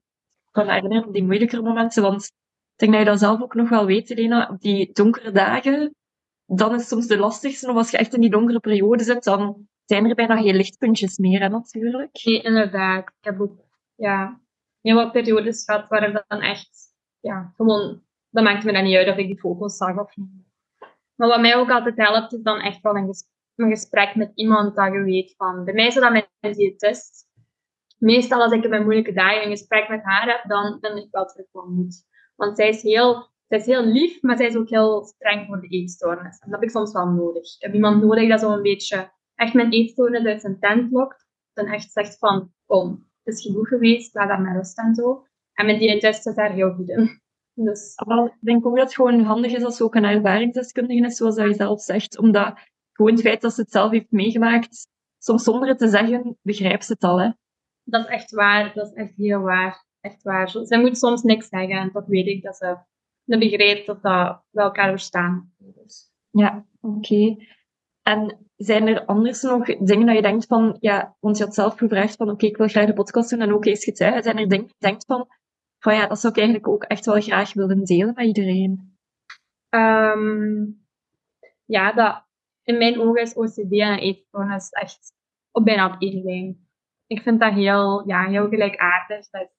Kan 0.50 0.68
herinneren 0.68 1.06
op 1.06 1.12
die 1.12 1.24
moeilijkere 1.24 1.62
momenten, 1.62 2.02
want 2.02 2.24
ik 2.24 2.32
denk 2.76 2.92
dat 2.92 3.00
je 3.00 3.06
dat 3.06 3.18
zelf 3.18 3.42
ook 3.42 3.54
nog 3.54 3.68
wel 3.68 3.86
weet, 3.86 4.10
Elena, 4.10 4.48
op 4.48 4.60
die 4.60 4.92
donkere 4.92 5.32
dagen, 5.32 5.94
dan 6.46 6.70
is 6.74 6.80
het 6.80 6.88
soms 6.88 7.06
de 7.06 7.18
lastigste, 7.18 7.70
of 7.70 7.76
als 7.76 7.90
je 7.90 7.96
echt 7.96 8.14
in 8.14 8.20
die 8.20 8.30
donkere 8.30 8.60
periode 8.60 9.04
zit, 9.04 9.24
dan 9.24 9.68
zijn 9.84 10.08
er 10.08 10.14
bijna 10.14 10.36
geen 10.36 10.56
lichtpuntjes 10.56 11.18
meer, 11.18 11.40
hè, 11.40 11.48
natuurlijk. 11.48 12.20
Nee, 12.24 12.40
inderdaad. 12.42 13.08
Ik 13.08 13.24
heb 13.24 13.40
ook 13.40 13.64
ja, 13.94 14.40
heel 14.80 14.94
wat 14.94 15.12
periodes 15.12 15.64
gehad 15.64 15.88
waar 15.88 16.08
ik 16.08 16.24
dan 16.28 16.40
echt, 16.40 16.94
ja, 17.20 17.52
gewoon, 17.56 18.02
dat 18.30 18.44
maakte 18.44 18.66
me 18.66 18.72
dan 18.72 18.84
niet 18.84 18.96
uit 18.96 19.08
of 19.08 19.16
ik 19.16 19.26
die 19.26 19.38
foto's 19.38 19.76
zag 19.76 19.98
of 19.98 20.16
niet. 20.16 20.28
Maar 21.14 21.28
wat 21.28 21.40
mij 21.40 21.56
ook 21.56 21.70
altijd 21.70 21.96
helpt, 21.96 22.32
is 22.32 22.42
dan 22.42 22.60
echt 22.60 22.80
wel 22.80 22.96
een, 22.96 23.06
ges- 23.06 23.26
een 23.54 23.70
gesprek 23.70 24.14
met 24.14 24.32
iemand 24.34 24.76
dat 24.76 24.92
je 24.92 25.02
weet 25.02 25.34
van, 25.36 25.64
bij 25.64 25.74
mij 25.74 25.86
is 25.86 25.94
dat 25.94 26.12
met 26.12 26.54
diëtist. 26.54 27.28
Meestal 28.00 28.42
als 28.42 28.52
ik 28.52 28.68
mijn 28.68 28.82
moeilijke 28.82 29.12
dagen 29.12 29.44
een 29.44 29.50
gesprek 29.50 29.88
met 29.88 30.02
haar 30.02 30.26
heb, 30.26 30.48
dan 30.48 30.78
ben 30.80 30.96
ik 30.96 31.08
wel 31.10 31.24
terug. 31.24 31.46
Want 32.36 32.56
zij 32.56 32.68
is 32.68 32.82
heel, 32.82 33.28
zij 33.48 33.58
is 33.58 33.66
heel 33.66 33.84
lief, 33.84 34.22
maar 34.22 34.36
zij 34.36 34.46
is 34.46 34.56
ook 34.56 34.68
heel 34.68 35.04
streng 35.04 35.46
voor 35.46 35.60
de 35.60 35.68
eetstoornis. 35.68 36.38
En 36.38 36.50
dat 36.50 36.60
heb 36.60 36.62
ik 36.62 36.70
soms 36.70 36.92
wel 36.92 37.06
nodig. 37.06 37.42
Ik 37.42 37.62
heb 37.62 37.74
iemand 37.74 38.02
nodig 38.02 38.28
dat 38.28 38.40
zo 38.40 38.52
een 38.52 38.62
beetje 38.62 39.10
echt 39.34 39.54
mijn 39.54 39.72
eetstoornis 39.72 40.24
uit 40.24 40.40
zijn 40.40 40.58
tent 40.58 40.92
lokt 40.92 41.26
en 41.54 41.66
echt 41.66 41.92
zegt 41.92 42.18
van, 42.18 42.52
kom, 42.66 43.08
het 43.22 43.34
is 43.34 43.42
genoeg 43.42 43.68
geweest, 43.68 44.14
laat 44.14 44.28
daar 44.28 44.40
maar 44.40 44.56
rust 44.56 44.78
en 44.78 44.94
zo. 44.94 45.26
En 45.52 45.66
mijn 45.66 45.78
diëtist 45.78 46.26
is 46.26 46.34
daar 46.34 46.52
heel 46.52 46.72
goed 46.72 46.88
in. 46.88 47.10
Dus 47.54 47.94
ik 47.94 48.36
denk 48.40 48.66
ook 48.66 48.76
dat 48.76 48.84
het 48.84 48.94
gewoon 48.94 49.20
handig 49.20 49.52
is 49.52 49.64
als 49.64 49.76
ze 49.76 49.84
ook 49.84 49.94
een 49.94 50.04
ervaringsdeskundige 50.04 51.06
is, 51.06 51.16
zoals 51.16 51.36
dat 51.36 51.56
zelf 51.56 51.80
zegt, 51.80 52.18
omdat 52.18 52.58
gewoon 52.92 53.12
het 53.12 53.20
feit 53.20 53.40
dat 53.40 53.54
ze 53.54 53.60
het 53.60 53.70
zelf 53.70 53.90
heeft 53.90 54.10
meegemaakt, 54.10 54.88
soms 55.18 55.42
zonder 55.42 55.68
het 55.68 55.78
te 55.78 55.88
zeggen, 55.88 56.38
begrijpt 56.42 56.84
ze 56.84 56.92
het 56.92 57.02
al, 57.02 57.20
hè. 57.20 57.30
Dat 57.84 58.04
is 58.04 58.10
echt 58.10 58.30
waar, 58.30 58.74
dat 58.74 58.86
is 58.86 58.92
echt 58.92 59.16
heel 59.16 59.40
waar. 59.40 59.84
Echt 60.00 60.22
waar. 60.22 60.48
Zij 60.48 60.80
moet 60.80 60.98
soms 60.98 61.22
niks 61.22 61.48
zeggen 61.48 61.76
en 61.76 61.90
toch 61.90 62.06
weet 62.06 62.26
ik 62.26 62.42
dat 62.42 62.56
ze, 62.56 62.78
ze 63.24 63.38
begrijpt 63.38 63.86
dat, 63.86 64.02
dat 64.02 64.42
we 64.50 64.60
elkaar 64.60 64.90
verstaan. 64.90 65.54
Dus. 65.58 66.10
Ja, 66.30 66.66
oké. 66.80 67.36
En 68.02 68.50
zijn 68.56 68.86
er 68.86 69.04
anders 69.04 69.42
nog 69.42 69.64
dingen 69.64 70.06
dat 70.06 70.16
je 70.16 70.22
denkt 70.22 70.46
van, 70.46 70.76
ja, 70.80 71.16
want 71.20 71.36
je 71.38 71.44
had 71.44 71.54
zelf 71.54 71.76
gevraagd 71.76 72.16
van, 72.16 72.30
oké, 72.30 72.46
ik 72.46 72.56
wil 72.56 72.68
graag 72.68 72.86
de 72.86 72.92
podcast 72.92 73.30
doen 73.30 73.40
en 73.40 73.52
ook 73.52 73.64
eens 73.64 73.84
gezegd, 73.84 74.24
zijn 74.24 74.38
er 74.38 74.48
dingen 74.48 74.66
dat 74.66 74.74
je 74.78 74.86
denkt 74.86 75.04
van, 75.04 75.26
van 75.78 75.94
ja, 75.94 76.06
dat 76.06 76.20
zou 76.20 76.32
ik 76.32 76.38
eigenlijk 76.38 76.68
ook 76.68 76.84
echt 76.84 77.06
wel 77.06 77.20
graag 77.20 77.52
willen 77.52 77.84
delen 77.84 78.14
met 78.14 78.26
iedereen? 78.26 78.98
Ehm, 79.68 80.66
ja, 81.64 81.92
dat, 81.92 82.24
in 82.62 82.78
mijn 82.78 83.00
ogen 83.00 83.22
is 83.22 83.34
OCD 83.34 83.72
en 83.72 83.98
eetstoornis 83.98 84.68
echt 84.68 85.12
op 85.50 85.64
bijna 85.64 85.94
op 85.94 86.00
één 86.00 86.22
lijn. 86.22 86.68
Ik 87.10 87.22
vind 87.22 87.40
dat 87.40 87.52
heel, 87.52 88.08
ja, 88.08 88.26
heel 88.26 88.48
gelijkaardig. 88.48 89.30
Dat, 89.30 89.50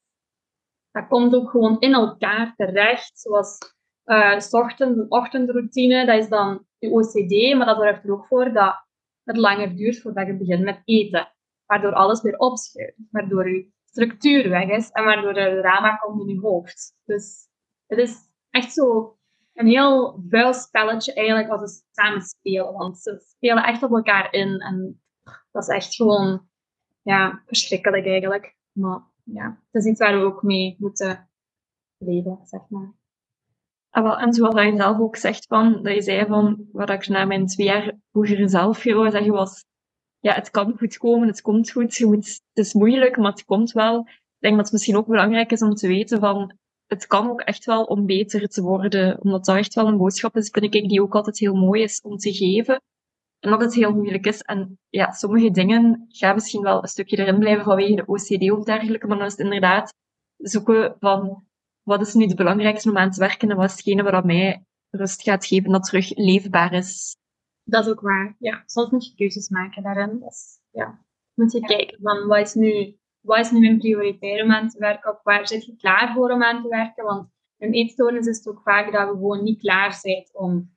dat 0.91 1.07
komt 1.07 1.35
ook 1.35 1.49
gewoon 1.49 1.79
in 1.79 1.93
elkaar 1.93 2.53
terecht. 2.55 3.19
Zoals 3.19 3.57
eh, 4.03 4.39
s 4.39 4.53
een 4.77 5.05
ochtendroutine, 5.09 6.05
dat 6.05 6.17
is 6.17 6.29
dan 6.29 6.65
je 6.77 6.89
OCD, 6.89 7.57
maar 7.57 7.65
dat 7.65 7.77
zorgt 7.77 8.03
er 8.03 8.11
ook 8.11 8.25
voor 8.25 8.53
dat 8.53 8.85
het 9.23 9.37
langer 9.37 9.75
duurt 9.75 10.01
voordat 10.01 10.27
je 10.27 10.37
begint 10.37 10.63
met 10.63 10.81
eten. 10.85 11.31
Waardoor 11.65 11.93
alles 11.93 12.21
weer 12.21 12.37
opschuift, 12.37 12.97
waardoor 13.11 13.49
je 13.49 13.71
structuur 13.85 14.49
weg 14.49 14.69
is 14.69 14.89
en 14.89 15.03
waardoor 15.03 15.33
er 15.33 15.61
drama 15.61 15.95
komt 15.95 16.21
in 16.21 16.33
je 16.33 16.39
hoofd. 16.39 16.95
Dus 17.05 17.47
het 17.87 17.99
is 17.99 18.17
echt 18.49 18.73
zo 18.73 19.17
een 19.53 19.67
heel 19.67 20.23
vuil 20.29 20.53
spelletje 20.53 21.13
eigenlijk 21.13 21.49
als 21.49 21.73
ze 21.73 21.83
samen 21.91 22.21
spelen. 22.21 22.73
Want 22.73 22.99
ze 22.99 23.19
spelen 23.19 23.63
echt 23.63 23.83
op 23.83 23.91
elkaar 23.91 24.33
in 24.33 24.59
en 24.59 25.01
dat 25.51 25.61
is 25.61 25.75
echt 25.75 25.95
gewoon 25.95 26.49
ja, 27.01 27.41
verschrikkelijk 27.45 28.05
eigenlijk. 28.05 28.55
Maar 28.71 28.99
ja, 29.23 29.59
het 29.71 29.83
is 29.83 29.89
iets 29.89 29.99
waar 29.99 30.19
we 30.19 30.25
ook 30.25 30.43
mee 30.43 30.75
moeten 30.79 31.29
leven, 31.97 32.39
zeg 32.43 32.61
maar. 32.69 32.93
Ah, 33.89 34.21
en 34.21 34.33
zoals 34.33 34.55
je 34.55 34.75
zelf 34.75 34.99
ook 34.99 35.15
zegt, 35.15 35.45
van, 35.45 35.83
dat 35.83 35.93
je 35.93 36.01
zei 36.01 36.25
van, 36.25 36.67
wat 36.71 36.89
ik 36.89 37.07
na 37.07 37.25
mijn 37.25 37.47
twee 37.47 37.67
jaar 37.67 37.97
vroegere 38.11 38.47
zelf 38.47 38.83
hoorde 38.83 39.11
zeggen 39.11 39.31
was, 39.31 39.65
ja, 40.19 40.33
het 40.33 40.49
kan 40.49 40.77
goed 40.77 40.97
komen, 40.97 41.27
het 41.27 41.41
komt 41.41 41.71
goed, 41.71 41.95
je 41.95 42.05
moet, 42.05 42.25
het 42.25 42.65
is 42.65 42.73
moeilijk, 42.73 43.17
maar 43.17 43.31
het 43.31 43.45
komt 43.45 43.71
wel. 43.71 43.99
Ik 44.07 44.47
denk 44.47 44.55
dat 44.55 44.63
het 44.63 44.73
misschien 44.73 44.97
ook 44.97 45.07
belangrijk 45.07 45.51
is 45.51 45.61
om 45.61 45.73
te 45.73 45.87
weten 45.87 46.19
van, 46.19 46.57
het 46.87 47.07
kan 47.07 47.29
ook 47.29 47.41
echt 47.41 47.65
wel 47.65 47.83
om 47.83 48.05
beter 48.05 48.47
te 48.47 48.61
worden, 48.61 49.21
omdat 49.21 49.45
dat 49.45 49.57
echt 49.57 49.73
wel 49.73 49.87
een 49.87 49.97
boodschap 49.97 50.35
is, 50.35 50.49
vind 50.49 50.75
ik, 50.75 50.89
die 50.89 51.01
ook 51.01 51.15
altijd 51.15 51.39
heel 51.39 51.55
mooi 51.55 51.81
is 51.81 52.01
om 52.01 52.17
te 52.17 52.33
geven. 52.33 52.81
En 53.41 53.49
dat 53.49 53.61
het 53.61 53.73
heel 53.73 53.93
moeilijk 53.93 54.25
is. 54.25 54.41
En 54.41 54.79
ja, 54.89 55.11
sommige 55.11 55.51
dingen 55.51 56.05
gaan 56.07 56.35
misschien 56.35 56.61
wel 56.61 56.81
een 56.81 56.87
stukje 56.87 57.17
erin 57.17 57.39
blijven 57.39 57.63
vanwege 57.63 57.95
de 57.95 58.05
OCD 58.05 58.51
of 58.51 58.63
dergelijke, 58.63 59.07
maar 59.07 59.17
dan 59.17 59.25
is 59.25 59.31
het 59.31 59.41
inderdaad 59.41 59.93
zoeken 60.37 60.95
van, 60.99 61.43
wat 61.83 62.01
is 62.01 62.13
nu 62.13 62.25
het 62.25 62.35
belangrijkste 62.35 62.89
om 62.89 62.97
aan 62.97 63.11
te 63.11 63.19
werken 63.19 63.49
en 63.49 63.55
wat 63.55 63.65
is 63.65 63.71
hetgene 63.71 64.03
wat 64.03 64.25
mij 64.25 64.65
rust 64.89 65.21
gaat 65.21 65.45
geven, 65.45 65.71
dat 65.71 65.83
terug 65.83 66.15
leefbaar 66.15 66.73
is. 66.73 67.15
Dat 67.63 67.85
is 67.85 67.91
ook 67.91 68.01
waar. 68.01 68.35
Ja, 68.39 68.63
soms 68.65 68.89
moet 68.89 69.05
je 69.05 69.15
keuzes 69.15 69.49
maken 69.49 69.83
daarin. 69.83 70.19
Dus, 70.19 70.59
ja, 70.69 71.05
moet 71.33 71.51
je 71.51 71.59
kijken 71.59 71.97
van 72.01 72.27
wat 72.27 72.39
is 72.39 72.53
nu, 72.53 72.97
wat 73.19 73.39
is 73.39 73.51
nu 73.51 73.59
mijn 73.59 73.77
prioriteit 73.77 74.43
om 74.43 74.51
aan 74.51 74.69
te 74.69 74.79
werken 74.79 75.11
of 75.11 75.23
waar 75.23 75.47
zit 75.47 75.65
je 75.65 75.75
klaar 75.75 76.13
voor 76.13 76.31
om 76.31 76.43
aan 76.43 76.61
te 76.61 76.67
werken? 76.67 77.03
Want 77.03 77.29
in 77.57 77.71
eetstoornis 77.71 78.27
is 78.27 78.37
het 78.37 78.47
ook 78.47 78.61
vaak 78.61 78.91
dat 78.91 79.09
we 79.09 79.13
gewoon 79.13 79.43
niet 79.43 79.59
klaar 79.59 79.93
zijn 79.93 80.29
om, 80.33 80.75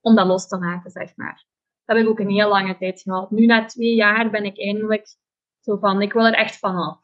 om 0.00 0.14
dat 0.14 0.26
los 0.26 0.48
te 0.48 0.58
maken, 0.58 0.90
zeg 0.90 1.16
maar. 1.16 1.46
Dat 1.88 1.96
heb 1.96 2.06
ik 2.06 2.10
ook 2.10 2.18
een 2.18 2.30
heel 2.30 2.48
lange 2.48 2.76
tijd 2.76 3.02
gehad. 3.02 3.30
Nu 3.30 3.46
na 3.46 3.64
twee 3.64 3.94
jaar 3.94 4.30
ben 4.30 4.44
ik 4.44 4.58
eindelijk 4.58 5.16
zo 5.60 5.76
van, 5.76 6.02
ik 6.02 6.12
wil 6.12 6.26
er 6.26 6.34
echt 6.34 6.58
vanaf. 6.58 7.00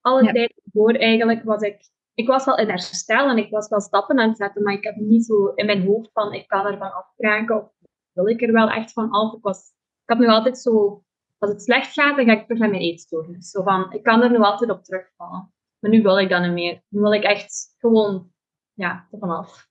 Alle 0.00 0.32
tijd 0.32 0.60
voor 0.72 0.92
eigenlijk 0.92 1.42
was 1.42 1.62
ik 1.62 1.92
ik 2.14 2.26
was 2.26 2.44
wel 2.44 2.58
in 2.58 2.68
herstel 2.68 3.28
en 3.28 3.38
ik 3.38 3.50
was 3.50 3.68
wel 3.68 3.80
stappen 3.80 4.18
aan 4.18 4.28
het 4.28 4.36
zetten, 4.36 4.62
maar 4.62 4.72
ik 4.72 4.84
heb 4.84 4.96
niet 4.96 5.24
zo 5.24 5.46
in 5.46 5.66
mijn 5.66 5.86
hoofd 5.86 6.10
van 6.12 6.32
ik 6.32 6.48
kan 6.48 6.66
ervan 6.66 6.92
afkraken 6.92 7.62
of 7.62 7.72
wil 8.12 8.28
ik 8.28 8.42
er 8.42 8.52
wel 8.52 8.68
echt 8.68 8.92
van 8.92 9.10
af. 9.10 9.34
Ik, 9.34 9.42
was, 9.42 9.58
ik 10.02 10.10
had 10.10 10.18
nu 10.18 10.26
altijd 10.26 10.58
zo, 10.58 11.04
als 11.38 11.50
het 11.50 11.62
slecht 11.62 11.92
gaat, 11.92 12.16
dan 12.16 12.24
ga 12.24 12.32
ik 12.32 12.42
terug 12.42 12.58
naar 12.58 12.70
mijn 12.70 12.82
eetstoornis. 12.82 13.50
Zo 13.50 13.62
van, 13.62 13.92
ik 13.92 14.02
kan 14.02 14.22
er 14.22 14.30
nu 14.30 14.38
altijd 14.38 14.70
op 14.70 14.84
terugvallen. 14.84 15.52
Maar 15.78 15.90
nu 15.90 16.02
wil 16.02 16.18
ik 16.18 16.28
dat 16.28 16.42
niet 16.42 16.52
meer. 16.52 16.82
Nu 16.88 17.00
wil 17.00 17.12
ik 17.12 17.22
echt 17.22 17.74
gewoon, 17.78 18.32
ja, 18.72 19.08
er 19.10 19.18
vanaf. 19.18 19.68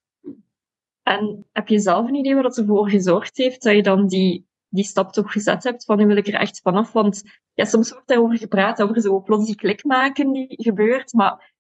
En 1.04 1.48
heb 1.52 1.68
je 1.68 1.80
zelf 1.80 2.08
een 2.08 2.16
idee 2.16 2.36
wat 2.36 2.58
ervoor 2.58 2.90
gezorgd 2.90 3.38
heeft 3.38 3.64
dat 3.64 3.76
je 3.76 3.84
dan 3.84 4.08
die, 4.08 4.48
die 4.68 4.84
stap 4.84 5.12
toch 5.12 5.32
gezet 5.32 5.64
hebt 5.64 5.86
van 5.86 5.98
nu 5.98 6.06
wil 6.06 6.18
ik 6.18 6.28
er 6.28 6.34
echt 6.34 6.62
vanaf? 6.62 6.92
Want 6.92 7.24
ja, 7.54 7.66
soms 7.66 7.92
wordt 7.92 8.08
daarover 8.08 8.38
gepraat, 8.38 8.82
over 8.82 9.02
zo 9.02 9.22
plots 9.22 9.56
klik 9.56 9.84
maken 9.84 10.32
die 10.32 10.46
gebeurt, 10.50 11.14
maar 11.14 11.54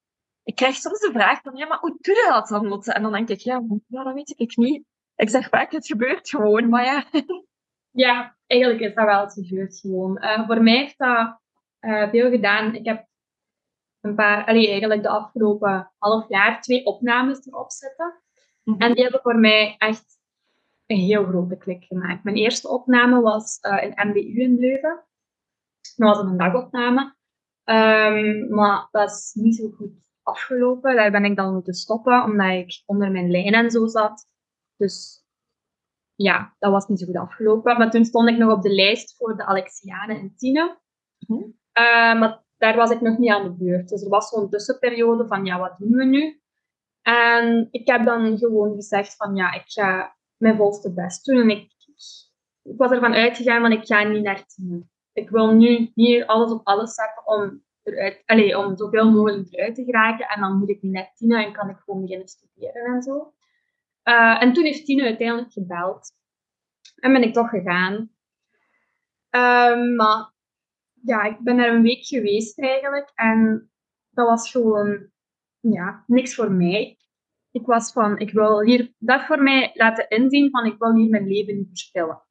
ik 0.43 0.56
krijg 0.56 0.75
soms 0.75 0.99
de 0.99 1.12
vraag 1.12 1.41
van, 1.41 1.56
ja, 1.56 1.67
maar 1.67 1.79
hoe 1.79 1.97
doe 2.01 2.15
je 2.15 2.29
dat 2.29 2.47
dan, 2.47 2.67
Lotte? 2.67 2.93
En 2.93 3.01
dan 3.01 3.12
denk 3.12 3.29
ik, 3.29 3.39
ja, 3.39 3.62
dat 3.88 4.13
weet 4.13 4.34
ik 4.38 4.58
niet. 4.58 4.84
Ik 5.15 5.29
zeg 5.29 5.49
vaak, 5.49 5.71
het 5.71 5.88
gebeurt 5.88 6.29
gewoon, 6.29 6.69
maar 6.69 6.86
ja. 6.86 7.06
Ja, 7.95 8.38
eigenlijk 8.47 8.82
is 8.82 8.93
dat 8.93 9.06
wel, 9.06 9.21
het 9.21 9.34
gebeurt 9.34 9.79
gewoon. 9.79 10.23
Uh, 10.23 10.47
voor 10.47 10.63
mij 10.63 10.77
heeft 10.77 10.97
dat 10.97 11.39
uh, 11.82 12.10
veel 12.10 12.29
gedaan. 12.29 12.75
Ik 12.75 12.86
heb 12.86 13.08
een 14.01 14.15
paar, 14.15 14.45
allee, 14.45 14.69
eigenlijk 14.69 15.01
de 15.01 15.10
afgelopen 15.10 15.91
half 15.97 16.29
jaar 16.29 16.62
twee 16.62 16.86
opnames 16.86 17.47
erop 17.47 17.71
zitten. 17.71 18.22
Mm 18.63 18.73
-hmm. 18.73 18.82
En 18.82 18.93
die 18.93 19.04
hebben 19.04 19.21
voor 19.21 19.36
mij 19.36 19.76
echt 19.78 20.19
een 20.86 20.97
heel 20.97 21.26
grote 21.26 21.58
klik 21.58 21.84
gemaakt. 21.84 22.23
Mijn 22.23 22.36
eerste 22.36 22.69
opname 22.69 23.21
was 23.21 23.58
uh, 23.62 23.84
in 23.84 24.08
MBU 24.08 24.41
in 24.41 24.60
Leuven. 24.60 25.04
Dat 25.95 26.15
was 26.15 26.26
een 26.26 26.38
dagopname. 26.38 27.15
Um, 27.63 28.49
maar 28.49 28.88
dat 28.91 29.10
is 29.10 29.32
niet 29.34 29.56
zo 29.56 29.69
goed 29.69 29.91
afgelopen. 30.21 30.95
Daar 30.95 31.12
ben 31.12 31.26
ik 31.26 31.36
dan 31.36 31.54
moeten 31.54 31.73
stoppen, 31.73 32.23
omdat 32.23 32.52
ik 32.52 32.84
onder 32.86 33.12
mijn 33.12 33.32
lijn 33.32 33.54
en 33.54 33.71
zo 33.71 33.88
zat. 33.88 34.28
Dus 34.78 35.26
ja, 36.15 36.56
dat 36.60 36.71
was 36.71 36.88
niet 36.88 36.99
zo 36.99 37.06
goed 37.06 37.15
afgelopen. 37.15 37.78
Maar 37.78 37.91
toen 37.91 38.06
stond 38.06 38.30
ik 38.30 38.38
nog 38.38 38.52
op 38.52 38.62
de 38.62 38.73
lijst 38.73 39.17
voor 39.17 39.38
de 39.38 39.45
Alexianen 39.45 40.19
in 40.19 40.36
Tiene. 40.36 40.80
Uh, 41.28 41.43
maar 42.19 42.43
daar 42.58 42.76
was 42.76 42.91
ik 42.91 43.02
nog 43.02 43.17
niet 43.17 43.32
aan 43.32 43.43
de 43.43 43.54
beurt. 43.54 43.89
Dus 43.89 44.04
er 44.04 44.10
was 44.10 44.30
zo'n 44.30 44.49
tussenperiode 44.49 45.28
van, 45.28 45.45
ja, 45.45 45.60
wat 45.60 45.76
doen 45.78 45.91
we 45.91 46.06
nu? 46.06 46.41
En 47.03 47.67
ik 47.71 47.87
heb 47.87 48.05
dan 48.05 48.37
gewoon 48.37 48.75
gezegd 48.75 49.15
van, 49.15 49.35
ja, 49.35 49.53
ik 49.53 49.63
ga 49.65 50.15
mijn 50.37 50.55
volste 50.55 50.93
best 50.93 51.25
doen. 51.25 51.41
En 51.41 51.49
ik, 51.49 51.71
ik 52.61 52.77
was 52.77 52.91
ervan 52.91 53.13
uitgegaan 53.13 53.61
van, 53.61 53.71
ik 53.71 53.85
ga 53.85 54.03
niet 54.03 54.23
naar 54.23 54.45
Tiene. 54.45 54.83
Ik 55.13 55.29
wil 55.29 55.53
nu 55.53 55.91
niet 55.95 56.25
alles 56.25 56.51
op 56.51 56.67
alles 56.67 56.93
zetten 56.93 57.27
om 57.27 57.63
eruit, 57.83 58.23
allez, 58.25 58.55
om 58.55 58.77
zoveel 58.77 59.11
mogelijk 59.11 59.53
eruit 59.53 59.75
te 59.75 59.83
geraken. 59.83 60.27
En 60.27 60.41
dan 60.41 60.57
moet 60.57 60.69
ik 60.69 60.81
net 60.81 61.11
Tina 61.15 61.45
en 61.45 61.53
kan 61.53 61.69
ik 61.69 61.77
gewoon 61.77 62.01
beginnen 62.01 62.27
studeren 62.27 62.93
en 62.93 63.01
zo. 63.01 63.33
Uh, 64.03 64.41
en 64.41 64.53
toen 64.53 64.63
heeft 64.63 64.85
Tina 64.85 65.03
uiteindelijk 65.03 65.51
gebeld. 65.51 66.11
En 66.95 67.13
ben 67.13 67.23
ik 67.23 67.33
toch 67.33 67.49
gegaan. 67.49 67.93
Um, 69.29 69.95
maar 69.95 70.33
ja, 71.01 71.23
ik 71.23 71.39
ben 71.39 71.59
er 71.59 71.73
een 71.73 71.81
week 71.81 72.05
geweest 72.05 72.59
eigenlijk. 72.59 73.11
En 73.15 73.71
dat 74.09 74.27
was 74.27 74.51
gewoon 74.51 75.11
ja, 75.71 76.04
niks 76.08 76.36
voor 76.36 76.52
mij. 76.52 76.97
Ik 77.52 77.65
was 77.65 77.91
van, 77.91 78.17
ik 78.17 78.32
wil 78.32 78.62
hier 78.62 78.93
dat 78.97 79.26
voor 79.26 79.43
mij 79.43 79.71
laten 79.73 80.10
inzien 80.10 80.49
van, 80.49 80.65
ik 80.65 80.76
wil 80.78 80.95
hier 80.95 81.10
mijn 81.10 81.28
leven 81.28 81.58
niet 81.58 81.67
verspillen. 81.67 82.23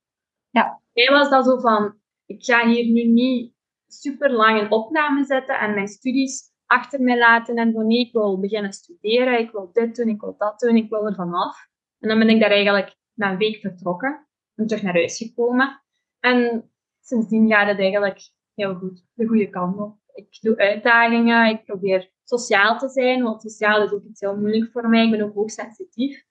Ja. 0.51 0.81
Hij 0.93 1.11
was 1.11 1.31
dat 1.31 1.45
zo 1.45 1.59
van, 1.59 2.01
ik 2.27 2.45
ga 2.45 2.69
hier 2.69 2.93
nu 2.93 3.05
niet 3.05 3.55
super 3.87 4.31
lang 4.31 4.61
een 4.61 4.71
opname 4.71 5.25
zetten 5.25 5.59
en 5.59 5.75
mijn 5.75 5.89
studies 5.89 6.51
achter 6.67 7.01
mij 7.01 7.19
laten 7.19 7.57
en 7.57 7.73
van 7.73 7.87
nee, 7.87 7.99
ik 7.99 8.13
wil 8.13 8.41
beginnen 8.41 8.73
studeren, 8.73 9.39
ik 9.39 9.51
wil 9.51 9.71
dit 9.73 9.97
doen, 9.97 10.09
ik 10.09 10.21
wil 10.21 10.35
dat 10.39 10.61
doen, 10.61 10.77
ik 10.77 10.91
wil 10.91 11.07
er 11.07 11.15
vanaf. 11.15 11.69
En 11.99 12.09
dan 12.09 12.19
ben 12.19 12.29
ik 12.29 12.41
daar 12.41 12.51
eigenlijk 12.51 12.97
na 13.15 13.31
een 13.31 13.39
week 13.39 13.61
vertrokken 13.61 14.27
en 14.55 14.67
terug 14.67 14.83
naar 14.83 14.93
huis 14.93 15.17
gekomen. 15.17 15.83
En 16.21 16.71
sindsdien 17.01 17.49
gaat 17.49 17.69
het 17.69 17.79
eigenlijk 17.79 18.21
heel 18.55 18.75
goed, 18.75 19.05
de 19.15 19.27
goede 19.27 19.51
kant 19.51 19.79
op. 19.79 19.97
Ik 20.15 20.39
doe 20.41 20.57
uitdagingen, 20.57 21.51
ik 21.51 21.65
probeer 21.65 22.11
sociaal 22.25 22.79
te 22.79 22.89
zijn, 22.89 23.23
want 23.23 23.43
sociaal 23.43 23.83
is 23.83 23.93
ook 23.93 24.05
iets 24.05 24.21
heel 24.21 24.37
moeilijk 24.37 24.73
voor 24.73 24.89
mij. 24.89 25.05
Ik 25.05 25.11
ben 25.11 25.23
ook 25.23 25.35
hoogsensitief. 25.35 26.25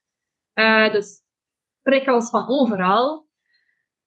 Uh, 0.54 0.92
dus 0.92 1.24
prikkels 1.82 2.30
van 2.30 2.48
overal. 2.48 3.28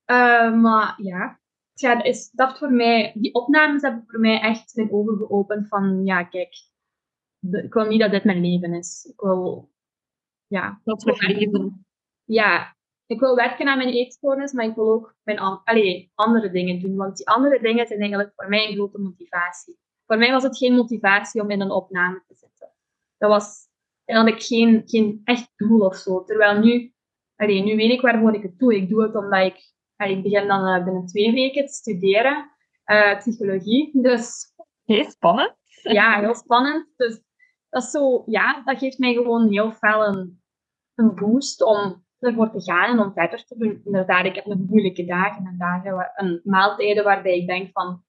Uh, 0.06 0.54
maar 0.60 0.94
ja, 1.02 1.40
ja, 1.72 2.02
is 2.02 2.30
dat 2.30 2.58
voor 2.58 2.72
mij, 2.72 3.12
die 3.14 3.34
opnames 3.34 3.82
hebben 3.82 4.04
voor 4.06 4.20
mij 4.20 4.40
echt 4.40 4.76
mijn 4.76 4.92
ogen 4.92 5.16
geopend 5.16 5.68
van, 5.68 6.04
ja, 6.04 6.24
kijk, 6.24 6.54
ik 7.50 7.74
wil 7.74 7.86
niet 7.86 8.00
dat 8.00 8.10
dit 8.10 8.24
mijn 8.24 8.40
leven 8.40 8.74
is. 8.74 9.04
Ik 9.12 9.20
wil, 9.20 9.70
ja. 10.46 10.80
Dat 10.84 11.04
leven. 11.04 11.86
Ja, 12.24 12.76
ik 13.06 13.20
wil 13.20 13.36
werken 13.36 13.68
aan 13.68 13.78
mijn 13.78 13.92
eetstoornis, 13.94 14.52
maar 14.52 14.64
ik 14.64 14.74
wil 14.74 14.92
ook 14.92 15.16
mijn 15.22 15.38
allee, 15.38 16.10
andere 16.14 16.50
dingen 16.50 16.80
doen. 16.80 16.96
Want 16.96 17.16
die 17.16 17.28
andere 17.28 17.60
dingen 17.60 17.86
zijn 17.86 18.00
eigenlijk 18.00 18.32
voor 18.36 18.48
mij 18.48 18.68
een 18.68 18.74
grote 18.74 18.98
motivatie. 18.98 19.78
Voor 20.06 20.18
mij 20.18 20.30
was 20.30 20.42
het 20.42 20.56
geen 20.56 20.74
motivatie 20.74 21.42
om 21.42 21.50
in 21.50 21.60
een 21.60 21.70
opname 21.70 22.22
te 22.26 22.34
zitten. 22.34 22.72
Dat 23.18 23.30
was, 23.30 23.68
dan 24.04 24.16
had 24.16 24.26
ik 24.26 24.42
geen, 24.42 24.82
geen 24.84 25.20
echt 25.24 25.52
doel 25.56 25.80
of 25.80 25.96
zo. 25.96 26.24
Terwijl 26.24 26.58
nu, 26.58 26.92
allee, 27.36 27.62
nu 27.62 27.76
weet 27.76 27.90
ik 27.90 28.00
waarvoor 28.00 28.34
ik 28.34 28.42
het 28.42 28.58
doe. 28.58 28.76
Ik 28.76 28.88
doe 28.88 29.02
het 29.02 29.14
omdat 29.14 29.46
ik 29.46 29.72
ik 29.96 30.22
begin 30.22 30.46
dan 30.46 30.66
uh, 30.66 30.84
binnen 30.84 31.06
twee 31.06 31.32
weken 31.32 31.66
te 31.66 31.72
studeren, 31.72 32.50
uh, 32.86 33.18
psychologie. 33.18 33.90
Dus, 33.92 34.52
heel 34.84 35.10
spannend. 35.10 35.54
Ja, 35.82 36.20
heel 36.20 36.34
spannend. 36.34 36.88
Dus 36.96 37.20
dat, 37.68 37.82
is 37.82 37.90
zo, 37.90 38.22
ja, 38.26 38.62
dat 38.64 38.78
geeft 38.78 38.98
mij 38.98 39.12
gewoon 39.12 39.52
heel 39.52 39.72
veel 39.72 40.06
een, 40.06 40.42
een 40.94 41.14
boost 41.14 41.62
om 41.62 42.04
ervoor 42.18 42.50
te 42.50 42.62
gaan 42.62 42.90
en 42.90 43.04
om 43.04 43.12
verder 43.12 43.44
te 43.44 43.58
doen. 43.58 43.80
Inderdaad, 43.84 44.24
ik 44.24 44.34
heb 44.34 44.46
nog 44.46 44.58
moeilijke 44.58 45.04
dagen 45.04 45.46
en 45.46 45.58
dagen 45.58 46.12
en 46.14 46.40
maaltijden 46.44 47.04
waarbij 47.04 47.38
ik 47.38 47.46
denk 47.46 47.70
van, 47.72 48.04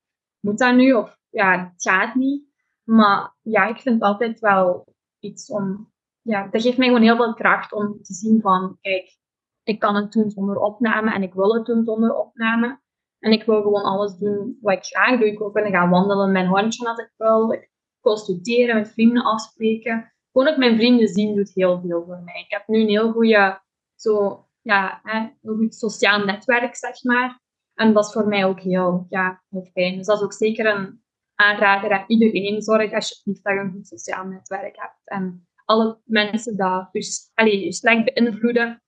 moet 0.46 0.58
dat 0.58 0.76
nu? 0.76 0.94
Of 0.94 1.18
ja, 1.30 1.72
het 1.72 1.82
gaat 1.82 2.16
niet. 2.16 2.44
Maar 2.84 3.36
ja, 3.42 3.66
ik 3.66 3.80
vind 3.80 3.96
het 3.96 4.04
altijd 4.04 4.40
wel 4.40 4.96
iets 5.20 5.50
om, 5.50 5.92
ja, 6.22 6.48
dat 6.48 6.62
geeft 6.62 6.78
mij 6.78 6.88
gewoon 6.88 7.02
heel 7.02 7.16
veel 7.16 7.34
kracht 7.34 7.74
om 7.74 8.02
te 8.02 8.14
zien 8.14 8.42
van, 8.42 8.78
kijk, 8.82 9.18
ik 9.64 9.80
kan 9.80 9.96
het 9.96 10.12
doen 10.12 10.30
zonder 10.30 10.58
opname 10.58 11.14
en 11.14 11.24
ik 11.24 11.34
wil 11.34 11.54
het 11.54 11.66
doen 11.66 11.84
zonder 11.84 12.16
opname. 12.16 12.84
En 13.20 13.32
ik 13.32 13.44
wil 13.44 13.62
gewoon 13.62 13.84
alles 13.84 14.18
doen 14.18 14.58
wat 14.62 14.74
ik 14.74 14.84
graag 14.84 15.20
doe. 15.20 15.28
Ik 15.28 15.38
wil 15.38 15.52
kunnen 15.52 15.72
gaan 15.72 15.90
wandelen 15.90 16.32
met 16.32 16.34
mijn 16.34 16.48
hondje 16.48 16.88
als 16.88 17.00
ik 17.00 17.12
wil. 17.18 17.52
Ik 17.52 17.70
wil 18.02 18.18
studeren, 18.18 18.76
met 18.76 18.92
vrienden 18.92 19.24
afspreken. 19.24 20.14
Gewoon 20.32 20.48
ook 20.48 20.58
mijn 20.58 20.78
vrienden 20.78 21.08
zien 21.08 21.36
doet 21.36 21.52
heel 21.54 21.82
veel 21.82 22.04
voor 22.06 22.22
mij. 22.24 22.40
Ik 22.40 22.52
heb 22.52 22.68
nu 22.68 22.82
een 22.82 22.88
heel 22.88 23.12
goede, 23.12 23.62
zo, 23.96 24.46
ja, 24.62 25.00
hè, 25.04 25.18
een 25.20 25.58
goed 25.58 25.76
sociaal 25.76 26.26
netwerk, 26.26 26.76
zeg 26.76 27.04
maar. 27.04 27.42
En 27.76 27.94
dat 27.94 28.06
is 28.06 28.12
voor 28.12 28.28
mij 28.28 28.46
ook 28.46 28.60
heel, 28.60 29.06
ja, 29.10 29.44
heel 29.50 29.70
fijn. 29.74 29.98
Dus 29.98 30.06
dat 30.06 30.18
is 30.18 30.24
ook 30.24 30.34
zeker 30.34 30.66
een 30.66 31.04
aanrader 31.36 31.92
aan 31.92 32.04
iedereen. 32.08 32.62
Zorg 32.62 32.92
dat 32.92 33.22
je 33.24 33.32
een 33.44 33.72
goed 33.72 33.88
sociaal 33.88 34.26
netwerk 34.26 34.76
hebt. 34.76 35.02
En 35.04 35.48
alle 35.66 36.00
mensen 36.04 36.58
die 36.58 36.66
je, 36.66 37.30
allez, 37.34 37.64
je 37.64 37.74
slecht 37.74 38.14
beïnvloeden, 38.14 38.84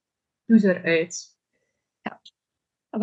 doe 0.46 0.60
ze 0.60 0.76
eruit. 0.76 1.36
Ja. 2.02 2.20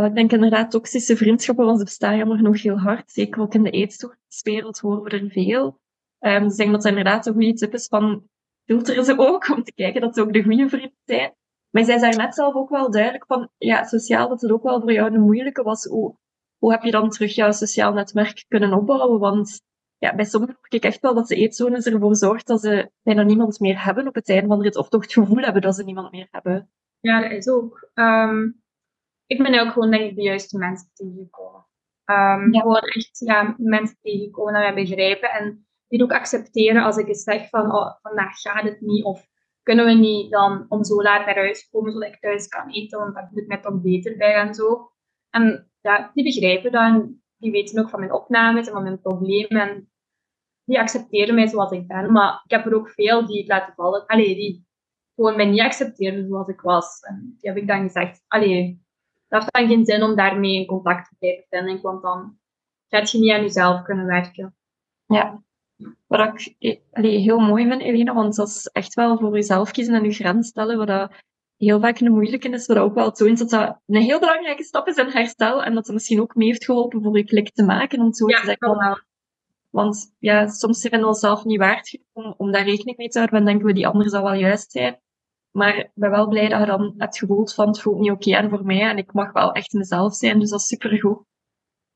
Ik 0.06 0.14
denk 0.14 0.32
inderdaad, 0.32 0.70
toxische 0.70 1.16
vriendschappen, 1.16 1.64
want 1.64 1.78
ze 1.78 1.84
bestaan 1.84 2.16
jammer 2.16 2.42
nog 2.42 2.62
heel 2.62 2.78
hard. 2.78 3.10
Zeker 3.10 3.40
ook 3.40 3.54
in 3.54 3.62
de 3.62 3.70
eetstoorniswereld 3.70 4.78
horen 4.78 5.02
we 5.02 5.10
er 5.10 5.30
veel. 5.30 5.80
Um, 6.20 6.42
dus 6.42 6.52
ik 6.52 6.58
denk 6.58 6.70
dat 6.70 6.82
het 6.82 6.92
inderdaad 6.92 7.26
een 7.26 7.32
goede 7.32 7.52
tip 7.52 7.72
is 7.72 7.86
van 7.86 8.28
filteren 8.64 9.04
ze 9.04 9.18
ook 9.18 9.48
om 9.48 9.62
te 9.62 9.72
kijken 9.72 10.00
dat 10.00 10.14
ze 10.14 10.20
ook 10.20 10.32
de 10.32 10.42
goede 10.42 10.68
vrienden 10.68 10.98
zijn. 11.04 11.34
Maar 11.74 11.84
zij 11.84 11.98
zei 11.98 12.16
net 12.16 12.34
zelf 12.34 12.54
ook 12.54 12.68
wel 12.68 12.90
duidelijk 12.90 13.26
van, 13.26 13.48
ja, 13.58 13.84
sociaal 13.84 14.28
dat 14.28 14.40
het 14.40 14.50
ook 14.50 14.62
wel 14.62 14.80
voor 14.80 14.92
jou 14.92 15.14
een 15.14 15.20
moeilijke 15.20 15.62
was. 15.62 15.84
Hoe, 15.84 16.16
hoe 16.58 16.72
heb 16.72 16.82
je 16.82 16.90
dan 16.90 17.10
terug 17.10 17.34
jouw 17.34 17.52
sociaal 17.52 17.92
netwerk 17.92 18.44
kunnen 18.48 18.72
opbouwen? 18.72 19.20
Want 19.20 19.62
ja, 19.98 20.14
bij 20.14 20.24
sommigen 20.24 20.56
hoor 20.60 20.66
ik 20.68 20.84
echt 20.84 21.00
wel 21.00 21.14
dat 21.14 21.28
de 21.28 21.34
eetzones 21.34 21.86
ervoor 21.86 22.16
zorgt 22.16 22.46
dat 22.46 22.60
ze 22.60 22.90
bijna 23.02 23.22
niemand 23.22 23.60
meer 23.60 23.84
hebben 23.84 24.08
op 24.08 24.14
het 24.14 24.28
einde 24.28 24.46
van 24.46 24.58
de 24.58 24.64
rit. 24.64 24.76
Of 24.76 24.88
toch 24.88 25.02
het 25.02 25.12
gevoel 25.12 25.42
hebben 25.42 25.62
dat 25.62 25.74
ze 25.74 25.84
niemand 25.84 26.10
meer 26.10 26.28
hebben. 26.30 26.70
Ja, 27.00 27.20
dat 27.20 27.30
is 27.30 27.48
ook. 27.48 27.90
Ehm, 27.94 28.50
ik 29.26 29.42
ben 29.42 29.60
ook 29.60 29.72
gewoon 29.72 29.90
denk 29.90 30.10
ik 30.10 30.16
de 30.16 30.22
juiste 30.22 30.58
mensen 30.58 30.90
tegengekomen. 30.92 31.66
Um, 32.04 32.52
ja. 32.52 32.60
Gewoon 32.60 32.80
echt 32.80 33.18
ja, 33.18 33.54
mensen 33.58 33.96
tegenkomen 34.02 34.52
die 34.52 34.62
mij 34.62 34.74
begrijpen 34.74 35.30
en 35.30 35.66
die 35.88 36.02
ook 36.02 36.12
accepteren 36.12 36.82
als 36.82 36.96
ik 36.96 37.08
eens 37.08 37.22
zeg 37.22 37.48
van 37.48 37.72
oh, 37.72 37.94
vandaag 38.02 38.40
gaat 38.40 38.62
het 38.62 38.80
niet 38.80 39.04
of 39.04 39.26
kunnen 39.64 39.84
we 39.84 39.92
niet 39.92 40.30
dan 40.30 40.66
om 40.68 40.84
zo 40.84 41.02
laat 41.02 41.26
naar 41.26 41.34
huis 41.34 41.68
komen 41.70 41.92
zodat 41.92 42.08
ik 42.08 42.20
thuis 42.20 42.48
kan 42.48 42.70
eten, 42.70 42.98
want 42.98 43.14
dan 43.14 43.28
voel 43.28 43.42
ik 43.42 43.48
me 43.48 43.60
toch 43.60 43.80
beter 43.80 44.16
bij 44.16 44.34
en 44.34 44.54
zo. 44.54 44.90
En 45.30 45.70
ja, 45.80 46.10
die 46.14 46.24
begrijpen 46.24 46.72
dan, 46.72 47.20
die 47.36 47.50
weten 47.50 47.82
ook 47.82 47.90
van 47.90 47.98
mijn 48.00 48.12
opnames 48.12 48.66
en 48.66 48.72
van 48.72 48.82
mijn 48.82 49.00
problemen 49.00 49.60
en 49.60 49.90
die 50.64 50.80
accepteren 50.80 51.34
mij 51.34 51.46
zoals 51.46 51.70
ik 51.70 51.86
ben. 51.86 52.12
Maar 52.12 52.40
ik 52.44 52.50
heb 52.50 52.66
er 52.66 52.74
ook 52.74 52.90
veel 52.90 53.26
die 53.26 53.38
het 53.38 53.48
laten 53.48 53.74
vallen, 53.74 54.06
allee, 54.06 54.34
die 54.34 54.66
gewoon 55.14 55.36
mij 55.36 55.46
niet 55.46 55.60
accepteren 55.60 56.26
zoals 56.28 56.48
ik 56.48 56.60
was. 56.60 57.00
En 57.00 57.36
die 57.38 57.50
heb 57.50 57.58
ik 57.58 57.66
dan 57.66 57.82
gezegd, 57.82 58.24
allee, 58.26 58.82
dat 59.28 59.40
heeft 59.40 59.52
dan 59.52 59.66
geen 59.68 59.84
zin 59.84 60.02
om 60.02 60.16
daarmee 60.16 60.54
in 60.54 60.66
contact 60.66 61.08
te 61.08 61.16
blijven 61.18 61.46
vinden, 61.48 61.80
want 61.80 62.02
dan 62.02 62.38
gaat 62.88 63.10
je 63.10 63.18
niet 63.18 63.32
aan 63.32 63.40
jezelf 63.40 63.82
kunnen 63.82 64.06
werken. 64.06 64.56
Ja, 65.06 65.42
wat 66.06 66.20
ik 66.20 66.54
eh, 66.58 66.78
allee, 66.92 67.18
heel 67.18 67.38
mooi 67.38 67.68
vind, 67.68 67.82
Elena, 67.82 68.14
want 68.14 68.36
dat 68.36 68.48
is 68.48 68.66
echt 68.72 68.94
wel 68.94 69.18
voor 69.18 69.34
jezelf 69.34 69.70
kiezen 69.70 69.94
en 69.94 70.04
je 70.04 70.12
grens 70.12 70.48
stellen, 70.48 70.78
wat 70.78 70.86
dat 70.86 71.12
heel 71.56 71.80
vaak 71.80 72.00
een 72.00 72.12
moeilijke 72.12 72.48
is, 72.48 72.66
wat 72.66 72.76
ook 72.76 72.94
wel 72.94 73.12
toont 73.12 73.38
dat 73.38 73.50
dat 73.50 73.78
een 73.86 74.02
heel 74.02 74.20
belangrijke 74.20 74.64
stap 74.64 74.88
is 74.88 74.96
in 74.96 75.08
herstel 75.08 75.62
en 75.64 75.74
dat 75.74 75.84
het 75.84 75.94
misschien 75.94 76.20
ook 76.20 76.34
mee 76.34 76.48
heeft 76.48 76.64
geholpen 76.64 77.02
voor 77.02 77.16
je 77.16 77.24
klik 77.24 77.50
te 77.52 77.62
maken, 77.62 78.00
om 78.00 78.12
zo 78.12 78.28
ja, 78.28 78.40
te 78.40 78.44
zeggen. 78.44 79.02
Want 79.70 80.14
ja, 80.18 80.46
soms 80.46 80.80
vinden 80.80 81.00
we 81.00 81.06
onszelf 81.06 81.44
niet 81.44 81.58
waard 81.58 81.98
om, 82.12 82.34
om 82.36 82.52
daar 82.52 82.64
rekening 82.64 82.96
mee 82.96 83.08
te 83.08 83.18
houden. 83.18 83.36
Dan 83.36 83.46
denken 83.46 83.66
we, 83.66 83.72
die 83.72 83.86
andere 83.86 84.10
zal 84.10 84.22
wel 84.22 84.34
juist 84.34 84.70
zijn. 84.70 85.00
Maar 85.50 85.76
ik 85.76 85.90
ben 85.94 86.10
wel 86.10 86.28
blij 86.28 86.48
dat 86.48 86.60
je 86.60 86.66
dan 86.66 86.94
hebt 86.96 87.18
gevoeld 87.18 87.54
van, 87.54 87.66
het 87.66 87.80
voelt 87.80 87.98
niet 87.98 88.10
oké 88.10 88.34
en 88.34 88.50
voor 88.50 88.64
mij 88.64 88.80
en 88.80 88.96
ik 88.96 89.12
mag 89.12 89.32
wel 89.32 89.52
echt 89.52 89.72
mezelf 89.72 90.14
zijn. 90.14 90.38
Dus 90.38 90.50
dat 90.50 90.60
is 90.60 90.66
supergoed. 90.66 91.18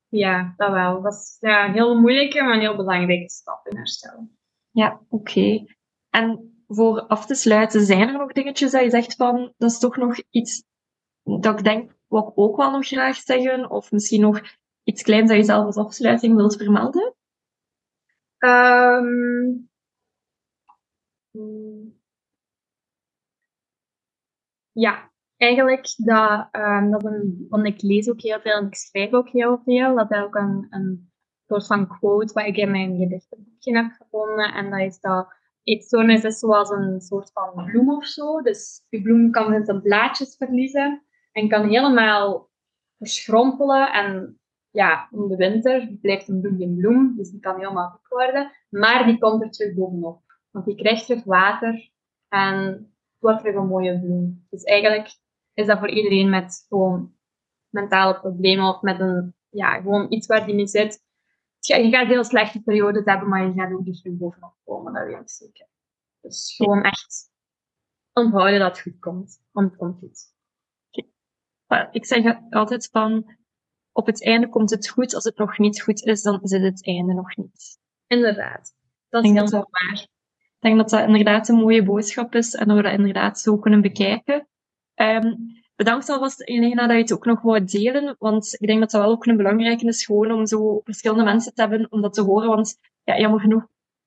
Ja, 0.09 0.55
dat 0.57 0.71
wel. 0.71 1.03
Dat 1.03 1.13
is 1.13 1.37
ja, 1.41 1.67
een 1.67 1.73
heel 1.73 2.01
moeilijke, 2.01 2.43
maar 2.43 2.55
een 2.55 2.61
heel 2.61 2.77
belangrijke 2.77 3.31
stap 3.31 3.67
in 3.67 3.77
herstel. 3.77 4.29
Ja, 4.71 5.01
oké. 5.09 5.65
En 6.11 6.63
voor 6.67 7.01
af 7.01 7.27
te 7.27 7.35
sluiten, 7.35 7.85
zijn 7.85 8.09
er 8.09 8.19
nog 8.19 8.33
dingetjes 8.33 8.71
dat 8.71 8.83
je 8.83 8.91
zegt 8.91 9.15
van, 9.15 9.53
dat 9.57 9.71
is 9.71 9.79
toch 9.79 9.97
nog 9.97 10.23
iets 10.31 10.65
dat 11.23 11.59
ik 11.59 11.65
denk, 11.65 11.97
wat 12.07 12.29
ik 12.29 12.33
ook 12.39 12.57
wel 12.57 12.71
nog 12.71 12.87
graag 12.87 13.17
zeggen, 13.17 13.71
of 13.71 13.93
misschien 13.93 14.21
nog 14.21 14.41
iets 14.83 15.03
kleins 15.03 15.29
dat 15.29 15.39
je 15.39 15.45
zelf 15.45 15.65
als 15.65 15.77
afsluiting 15.77 16.37
wilt 16.37 16.57
vermelden? 16.57 17.15
Um, 18.39 19.71
ja, 24.73 25.08
eigenlijk 25.39 25.95
dat, 25.97 26.49
um, 26.53 26.95
een, 26.95 27.47
want 27.49 27.67
ik 27.67 27.83
lees 27.83 28.11
ook 28.11 28.21
heel 28.21 28.41
veel 28.41 28.53
en 28.53 28.67
ik 28.67 28.75
schrijf 28.75 29.13
ook 29.13 29.29
heel 29.29 29.61
veel. 29.65 29.97
Dat 29.97 30.11
is 30.11 30.19
ook 30.19 30.35
een, 30.35 30.67
een 30.71 31.11
soort 31.47 31.67
van 31.67 31.89
quote 31.89 32.33
wat 32.33 32.47
ik 32.47 32.57
in 32.57 32.71
mijn 32.71 32.97
gedichtenboekje 32.97 33.77
heb 33.77 33.91
gevonden. 33.99 34.55
En 34.55 34.71
dat 34.71 34.81
is 34.81 35.01
dat 35.01 35.33
eetstoornis 35.63 36.25
is 36.25 36.39
zoals 36.39 36.71
een 36.71 37.01
soort 37.01 37.31
van 37.33 37.65
bloem 37.65 37.91
of 37.91 38.07
zo. 38.07 38.43
Dus 38.43 38.85
die 38.89 39.03
bloem 39.03 39.31
kan 39.31 39.65
zijn 39.65 39.83
blaadjes 39.83 40.37
verliezen 40.37 41.03
en 41.33 41.49
kan 41.49 41.69
helemaal 41.69 42.51
verschrompelen. 42.99 43.93
En 43.93 44.41
ja, 44.71 45.09
in 45.11 45.29
de 45.29 45.37
winter 45.37 45.97
blijft 46.01 46.29
een 46.29 46.41
bloem 46.41 46.77
bloem, 46.77 47.17
dus 47.17 47.31
die 47.31 47.41
kan 47.41 47.59
helemaal 47.59 47.91
dik 47.91 48.09
worden. 48.09 48.53
Maar 48.69 49.07
die 49.07 49.19
komt 49.19 49.43
er 49.43 49.51
terug 49.51 49.75
bovenop. 49.75 50.23
Want 50.51 50.65
die 50.65 50.75
krijgt 50.75 51.07
terug 51.07 51.25
water 51.25 51.91
en 52.29 52.89
wordt 53.19 53.39
terug 53.39 53.55
een 53.55 53.67
mooie 53.67 54.01
bloem. 54.01 54.47
Dus 54.51 54.63
eigenlijk 54.63 55.17
is 55.59 55.67
dat 55.67 55.79
voor 55.79 55.91
iedereen 55.91 56.31
met 56.31 56.65
gewoon 56.69 57.15
mentale 57.69 58.21
problemen 58.21 58.69
of 58.69 58.83
met 58.83 59.01
een, 59.01 59.35
ja, 59.49 59.81
gewoon 59.81 60.13
iets 60.13 60.27
waar 60.27 60.47
die 60.47 60.55
mee 60.55 60.67
zit. 60.67 61.07
Je 61.59 61.91
gaat 61.91 62.07
heel 62.07 62.25
slechte 62.25 62.63
periodes 62.63 63.05
hebben, 63.05 63.29
maar 63.29 63.47
je 63.47 63.53
gaat 63.53 63.73
ook 63.73 63.85
dus 63.85 64.03
weer 64.03 64.17
bovenop 64.17 64.55
komen, 64.65 64.93
dat 64.93 65.07
weet 65.07 65.21
ik 65.21 65.31
zeker. 65.31 65.67
Dus 66.21 66.55
gewoon 66.57 66.83
echt 66.83 67.31
onthouden 68.13 68.59
dat 68.59 68.69
het 68.69 68.81
goed 68.81 68.99
komt, 68.99 69.41
want 69.51 69.71
het 69.71 69.79
komt 69.79 69.99
goed. 69.99 70.37
Ik 71.91 72.07
zeg 72.07 72.39
altijd 72.51 72.89
van, 72.93 73.37
op 73.93 74.07
het 74.07 74.25
einde 74.25 74.49
komt 74.49 74.71
het 74.71 74.89
goed. 74.89 75.15
Als 75.15 75.25
het 75.25 75.37
nog 75.37 75.59
niet 75.59 75.83
goed 75.83 76.03
is, 76.03 76.23
dan 76.23 76.35
het 76.35 76.51
het 76.51 76.87
einde 76.87 77.15
nog 77.15 77.37
niet. 77.37 77.79
Inderdaad. 78.07 78.75
Dat 79.09 79.25
is 79.25 79.31
heel 79.31 79.51
waar. 79.71 80.07
Ik 80.39 80.59
denk 80.59 80.77
dat 80.77 80.91
dat 80.91 81.07
inderdaad 81.07 81.49
een 81.49 81.57
mooie 81.57 81.85
boodschap 81.85 82.35
is 82.35 82.55
en 82.55 82.69
dat 82.69 82.77
we 82.77 82.83
dat 82.83 82.93
inderdaad 82.93 83.41
zo 83.41 83.59
kunnen 83.59 83.81
bekijken. 83.81 84.49
Um, 85.01 85.57
bedankt 85.77 86.09
alvast, 86.09 86.43
Elena, 86.43 86.87
dat 86.87 86.97
je 86.97 87.03
het 87.03 87.13
ook 87.13 87.25
nog 87.25 87.41
wou 87.41 87.65
delen. 87.65 88.17
Want 88.19 88.57
ik 88.59 88.67
denk 88.67 88.81
dat 88.81 88.91
dat 88.91 89.01
wel 89.03 89.11
ook 89.11 89.27
een 89.27 89.37
belangrijke 89.37 89.87
is, 89.87 90.05
gewoon 90.05 90.33
om 90.33 90.47
zo 90.47 90.81
verschillende 90.85 91.25
mensen 91.25 91.55
te 91.55 91.61
hebben, 91.61 91.87
om 91.91 92.03
dat 92.03 92.15
te 92.15 92.23
horen. 92.23 92.49
Want 92.49 92.79
ja, 93.05 93.19
jammer 93.19 93.41
genoeg 93.41 93.67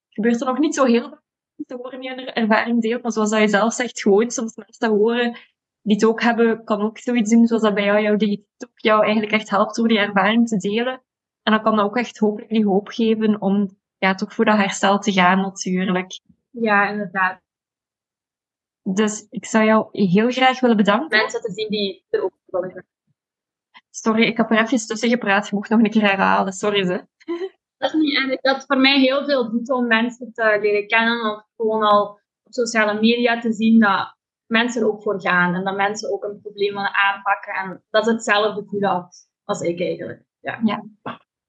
gebeurt 0.09 0.41
er 0.41 0.47
nog 0.47 0.59
niet 0.59 0.75
zo 0.75 0.85
heel 0.85 1.09
veel 1.09 1.19
te 1.65 1.75
horen 1.75 1.99
die 1.99 2.09
een 2.09 2.33
ervaring 2.33 2.81
deelt. 2.81 3.01
Maar 3.01 3.11
zoals 3.11 3.29
dat 3.29 3.39
je 3.39 3.47
zelf 3.47 3.73
zegt, 3.73 4.01
gewoon 4.01 4.31
soms 4.31 4.55
mensen 4.55 4.79
te 4.79 4.95
horen 4.95 5.37
die 5.81 5.95
het 5.95 6.05
ook 6.05 6.21
hebben, 6.21 6.63
kan 6.63 6.81
ook 6.81 6.97
zoiets 6.97 7.29
doen 7.29 7.47
zoals 7.47 7.63
dat 7.63 7.73
bij 7.73 7.83
jou, 7.83 8.01
jou 8.01 8.17
die 8.17 8.47
ook 8.57 8.79
jou 8.79 9.03
eigenlijk 9.03 9.33
echt 9.33 9.49
helpt 9.49 9.75
door 9.75 9.87
die 9.87 9.99
ervaring 9.99 10.47
te 10.47 10.57
delen. 10.57 11.01
En 11.43 11.51
dan 11.51 11.61
kan 11.61 11.75
dat 11.75 11.85
ook 11.85 11.97
echt 11.97 12.17
hopelijk 12.17 12.51
die 12.51 12.65
hoop 12.65 12.87
geven 12.87 13.41
om 13.41 13.77
ja, 13.97 14.15
toch 14.15 14.33
voor 14.33 14.45
dat 14.45 14.57
herstel 14.57 14.99
te 14.99 15.11
gaan 15.11 15.41
natuurlijk. 15.41 16.19
Ja, 16.51 16.89
inderdaad. 16.89 17.41
Dus 18.83 19.27
ik 19.29 19.45
zou 19.45 19.65
jou 19.65 19.87
heel 19.91 20.31
graag 20.31 20.59
willen 20.59 20.77
bedanken. 20.77 21.17
Mensen 21.17 21.41
te 21.41 21.51
zien 21.51 21.69
die 21.69 22.05
er 22.09 22.23
ook 22.23 22.33
willen. 22.45 22.85
Sorry, 23.89 24.23
ik 24.23 24.37
heb 24.37 24.51
er 24.51 24.57
even 24.57 24.87
tussen 24.87 25.09
gepraat. 25.09 25.47
Je 25.47 25.55
mocht 25.55 25.69
nog 25.69 25.79
een 25.79 25.89
keer 25.89 26.01
herhalen. 26.01 26.53
Sorry, 26.53 26.85
ze. 26.85 27.05
Dat 27.77 27.93
is 27.93 27.99
niet 27.99 28.13
eigenlijk 28.13 28.41
dat 28.41 28.65
voor 28.65 28.77
mij 28.77 28.99
heel 28.99 29.25
veel 29.25 29.49
doet 29.51 29.71
om 29.71 29.87
mensen 29.87 30.33
te 30.33 30.57
leren 30.61 30.87
kennen 30.87 31.35
of 31.35 31.43
gewoon 31.55 31.83
al 31.83 32.09
op 32.43 32.53
sociale 32.53 32.99
media 32.99 33.39
te 33.39 33.53
zien 33.53 33.79
dat 33.79 34.15
mensen 34.45 34.81
er 34.81 34.87
ook 34.87 35.01
voor 35.01 35.21
gaan 35.21 35.53
en 35.55 35.63
dat 35.63 35.75
mensen 35.75 36.11
ook 36.11 36.23
een 36.23 36.41
probleem 36.41 36.73
willen 36.73 36.95
aanpakken. 36.95 37.53
En 37.53 37.83
dat 37.89 38.07
is 38.07 38.13
hetzelfde 38.13 38.65
doel 38.65 38.89
als, 38.89 39.27
als 39.43 39.61
ik 39.61 39.79
eigenlijk. 39.79 40.23
Ja. 40.39 40.59
ja. 40.63 40.83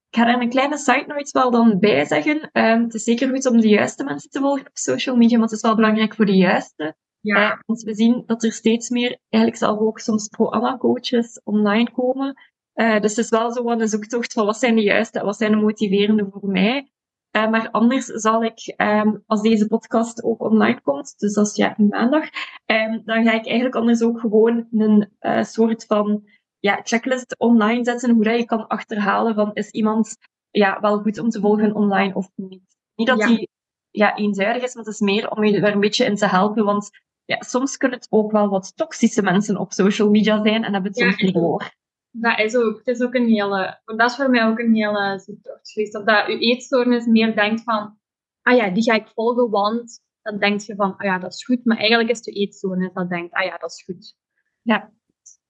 Ik 0.09 0.19
ga 0.19 0.29
er 0.29 0.41
een 0.41 0.49
kleine 0.49 0.79
side 0.79 1.05
note 1.07 1.31
wel 1.33 1.51
dan 1.51 1.79
bij 1.79 2.05
zeggen. 2.05 2.51
Um, 2.53 2.83
het 2.83 2.95
is 2.95 3.05
zeker 3.05 3.29
goed 3.29 3.47
om 3.47 3.61
de 3.61 3.69
juiste 3.69 4.05
mensen 4.05 4.31
te 4.31 4.41
volgen 4.41 4.67
op 4.67 4.77
social 4.77 5.17
media, 5.17 5.39
maar 5.39 5.47
het 5.47 5.57
is 5.57 5.63
wel 5.63 5.75
belangrijk 5.75 6.15
voor 6.15 6.27
de 6.27 6.37
juiste. 6.37 6.97
Ja. 7.23 7.53
Uh, 7.53 7.59
want 7.67 7.83
we 7.83 7.95
zien 7.95 8.23
dat 8.27 8.45
er 8.45 8.53
steeds 8.53 8.89
meer, 8.89 9.19
eigenlijk 9.29 9.63
zelf 9.63 9.79
ook 9.79 9.99
soms 9.99 10.29
pro-Anna-coaches 10.29 11.41
online 11.45 11.91
komen. 11.93 12.37
Uh, 12.75 13.01
dus 13.01 13.17
het 13.17 13.25
is 13.25 13.31
wel 13.31 13.53
zo 13.53 13.71
een 13.71 13.89
zoektocht 13.89 14.33
van 14.33 14.47
wat 14.47 14.59
zijn 14.59 14.75
de 14.75 14.83
juiste 14.83 15.19
en 15.19 15.25
wat 15.25 15.37
zijn 15.37 15.51
de 15.51 15.57
motiverende 15.57 16.29
voor 16.31 16.49
mij. 16.49 16.91
Uh, 17.37 17.51
maar 17.51 17.71
anders 17.71 18.05
zal 18.05 18.45
ik, 18.45 18.75
um, 18.77 19.23
als 19.27 19.43
deze 19.43 19.67
podcast 19.67 20.23
ook 20.23 20.43
online 20.43 20.81
komt, 20.81 21.19
dus 21.19 21.37
als 21.37 21.57
ja, 21.57 21.75
maandag, 21.79 22.29
um, 22.67 23.03
dan 23.05 23.25
ga 23.25 23.33
ik 23.33 23.47
eigenlijk 23.47 23.75
anders 23.75 24.03
ook 24.03 24.21
gewoon 24.21 24.67
een 24.71 25.09
uh, 25.21 25.43
soort 25.43 25.85
van 25.87 26.25
ja, 26.59 26.81
checklist 26.83 27.39
online 27.39 27.85
zetten, 27.85 28.15
hoe 28.15 28.25
dat 28.25 28.39
je 28.39 28.45
kan 28.45 28.67
achterhalen 28.67 29.35
van 29.35 29.51
is 29.55 29.71
iemand 29.71 30.17
ja, 30.51 30.81
wel 30.81 30.99
goed 30.99 31.19
om 31.19 31.29
te 31.29 31.41
volgen 31.41 31.75
online 31.75 32.15
of 32.15 32.31
niet. 32.35 32.77
Niet 32.95 33.07
dat 33.07 33.19
ja. 33.19 33.27
die 33.27 33.49
ja, 33.91 34.17
is, 34.17 34.75
maar 34.75 34.85
het 34.85 34.87
is 34.87 35.01
meer 35.01 35.31
om 35.31 35.45
je 35.45 35.61
er 35.61 35.73
een 35.73 35.81
beetje 35.81 36.05
in 36.05 36.17
te 36.17 36.27
helpen, 36.27 36.65
want 36.65 36.91
ja, 37.33 37.41
soms 37.41 37.77
kunnen 37.77 37.99
het 37.99 38.07
ook 38.11 38.33
wel 38.33 38.49
wat 38.49 38.77
toxische 38.77 39.23
mensen 39.23 39.57
op 39.57 39.73
social 39.73 40.11
media 40.11 40.43
zijn 40.43 40.65
en 40.65 40.73
hebben 40.73 40.91
het 40.91 41.01
soms 41.01 41.17
niet 41.17 41.35
door. 41.35 41.75
Dat 42.11 42.39
is 42.39 42.57
ook, 42.57 42.79
het 42.85 42.97
is 42.97 43.03
ook 43.03 43.15
een 43.15 43.29
hele, 43.29 43.81
dat 43.85 44.11
is 44.11 44.17
voor 44.17 44.31
mij 44.31 44.47
ook 44.47 44.59
een 44.59 44.75
hele 44.75 45.19
zoektocht 45.19 45.71
geweest. 45.71 45.93
Dat, 45.93 46.07
dat 46.07 46.27
je 46.27 46.39
eetstoornis 46.39 47.07
meer 47.07 47.35
denkt 47.35 47.63
van, 47.63 47.99
ah 48.43 48.57
ja, 48.57 48.71
die 48.71 48.83
ga 48.83 48.95
ik 48.95 49.09
volgen, 49.15 49.51
want 49.51 50.01
dan 50.23 50.39
denk 50.39 50.61
je 50.61 50.75
van, 50.75 50.97
ah 50.97 51.07
ja, 51.07 51.19
dat 51.19 51.33
is 51.33 51.45
goed. 51.45 51.65
Maar 51.65 51.77
eigenlijk 51.77 52.11
is 52.11 52.23
de 52.23 52.33
eetstoornis 52.33 52.93
dat 52.93 53.09
denkt, 53.09 53.33
ah 53.33 53.45
ja, 53.45 53.59
dat 53.59 53.71
is 53.71 53.83
goed. 53.85 54.17
Ja. 54.63 54.93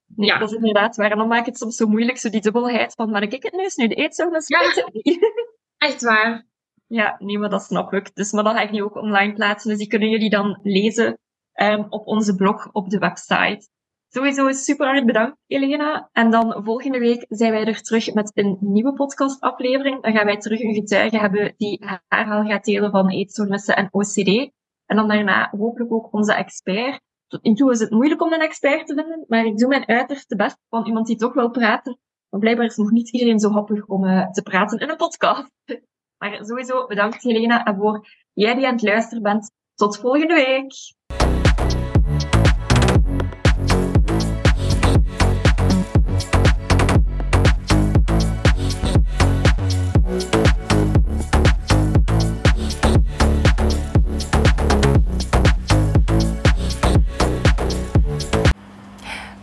Nee, 0.07 0.29
ja. 0.29 0.39
dat 0.39 0.51
is 0.51 0.57
inderdaad 0.57 0.97
waar. 0.97 1.11
En 1.11 1.19
dan 1.19 1.29
maakt 1.29 1.47
het 1.47 1.59
soms 1.59 1.77
zo 1.77 1.87
moeilijk, 1.87 2.19
zo 2.19 2.31
die 2.31 2.41
dubbelheid 2.41 2.95
van, 2.95 3.11
maar 3.11 3.23
ik 3.23 3.43
het 3.43 3.53
nu 3.53 3.65
is 3.65 3.77
nu 3.77 3.89
de 3.89 3.95
eetstoornis? 3.95 4.49
Ja, 4.49 4.61
echt 5.89 6.03
waar. 6.03 6.47
Ja, 6.87 7.17
nee, 7.19 7.39
maar 7.39 7.51
dat 7.51 7.63
snap 7.63 7.93
ik. 7.93 8.15
Dus, 8.15 8.33
maar 8.33 8.45
dat 8.45 8.53
ga 8.53 8.61
ik 8.61 8.71
nu 8.71 8.83
ook 8.83 8.97
online 8.97 9.33
plaatsen. 9.33 9.71
Dus 9.71 9.79
die 9.79 9.89
kunnen 9.89 10.11
jullie 10.11 10.31
dan 10.31 10.59
lezen 10.63 11.19
um, 11.55 11.87
op 11.89 12.07
onze 12.07 12.35
blog 12.35 12.73
op 12.73 12.91
de 12.91 12.99
website. 12.99 13.69
Sowieso 14.09 14.53
super 14.53 14.87
hard 14.87 15.07
bedankt, 15.07 15.37
Elena. 15.47 16.09
En 16.13 16.31
dan 16.31 16.65
volgende 16.65 16.99
week 16.99 17.25
zijn 17.29 17.53
wij 17.53 17.65
er 17.65 17.83
terug 17.83 18.15
met 18.15 18.31
een 18.35 18.57
nieuwe 18.61 18.93
podcastaflevering. 18.93 20.03
Dan 20.03 20.13
gaan 20.13 20.25
wij 20.25 20.37
terug 20.37 20.61
een 20.61 20.75
getuige 20.75 21.19
hebben 21.19 21.55
die 21.57 21.85
haar 21.85 22.05
verhaal 22.09 22.45
gaat 22.45 22.65
delen 22.65 22.91
van 22.91 23.09
eetstoornissen 23.09 23.77
en 23.77 23.89
OCD. 23.91 24.51
En 24.87 24.97
dan 24.97 25.09
daarna 25.09 25.53
hopelijk 25.59 25.93
ook 25.93 26.13
onze 26.13 26.33
expert. 26.33 27.01
Tot 27.27 27.43
nu 27.43 27.55
toe 27.55 27.71
is 27.71 27.81
het 27.81 27.91
moeilijk 27.91 28.23
om 28.23 28.33
een 28.33 28.41
expert 28.41 28.87
te 28.87 28.95
vinden, 28.95 29.25
maar 29.29 29.45
ik 29.45 29.59
doe 29.59 29.69
mijn 29.69 29.87
uiterste 29.87 30.37
best 30.37 30.59
van 30.69 30.87
iemand 30.87 31.07
die 31.07 31.17
toch 31.17 31.35
wil 31.35 31.51
praten. 31.51 31.99
Maar 32.29 32.41
blijkbaar 32.41 32.67
is 32.67 32.77
nog 32.77 32.91
niet 32.91 33.13
iedereen 33.13 33.39
zo 33.39 33.51
happig 33.51 33.87
om 33.87 34.05
uh, 34.05 34.31
te 34.31 34.43
praten 34.43 34.79
in 34.79 34.91
een 34.91 34.97
podcast. 34.97 35.51
Maar 36.19 36.45
sowieso 36.45 36.87
bedankt 36.87 37.23
Helena 37.23 37.65
en 37.65 37.77
voor 37.77 38.07
jij 38.33 38.55
die 38.55 38.67
aan 38.67 38.73
het 38.73 38.83
luisteren 38.83 39.23
bent. 39.23 39.51
Tot 39.75 39.99
volgende 39.99 40.35
week! 40.35 40.73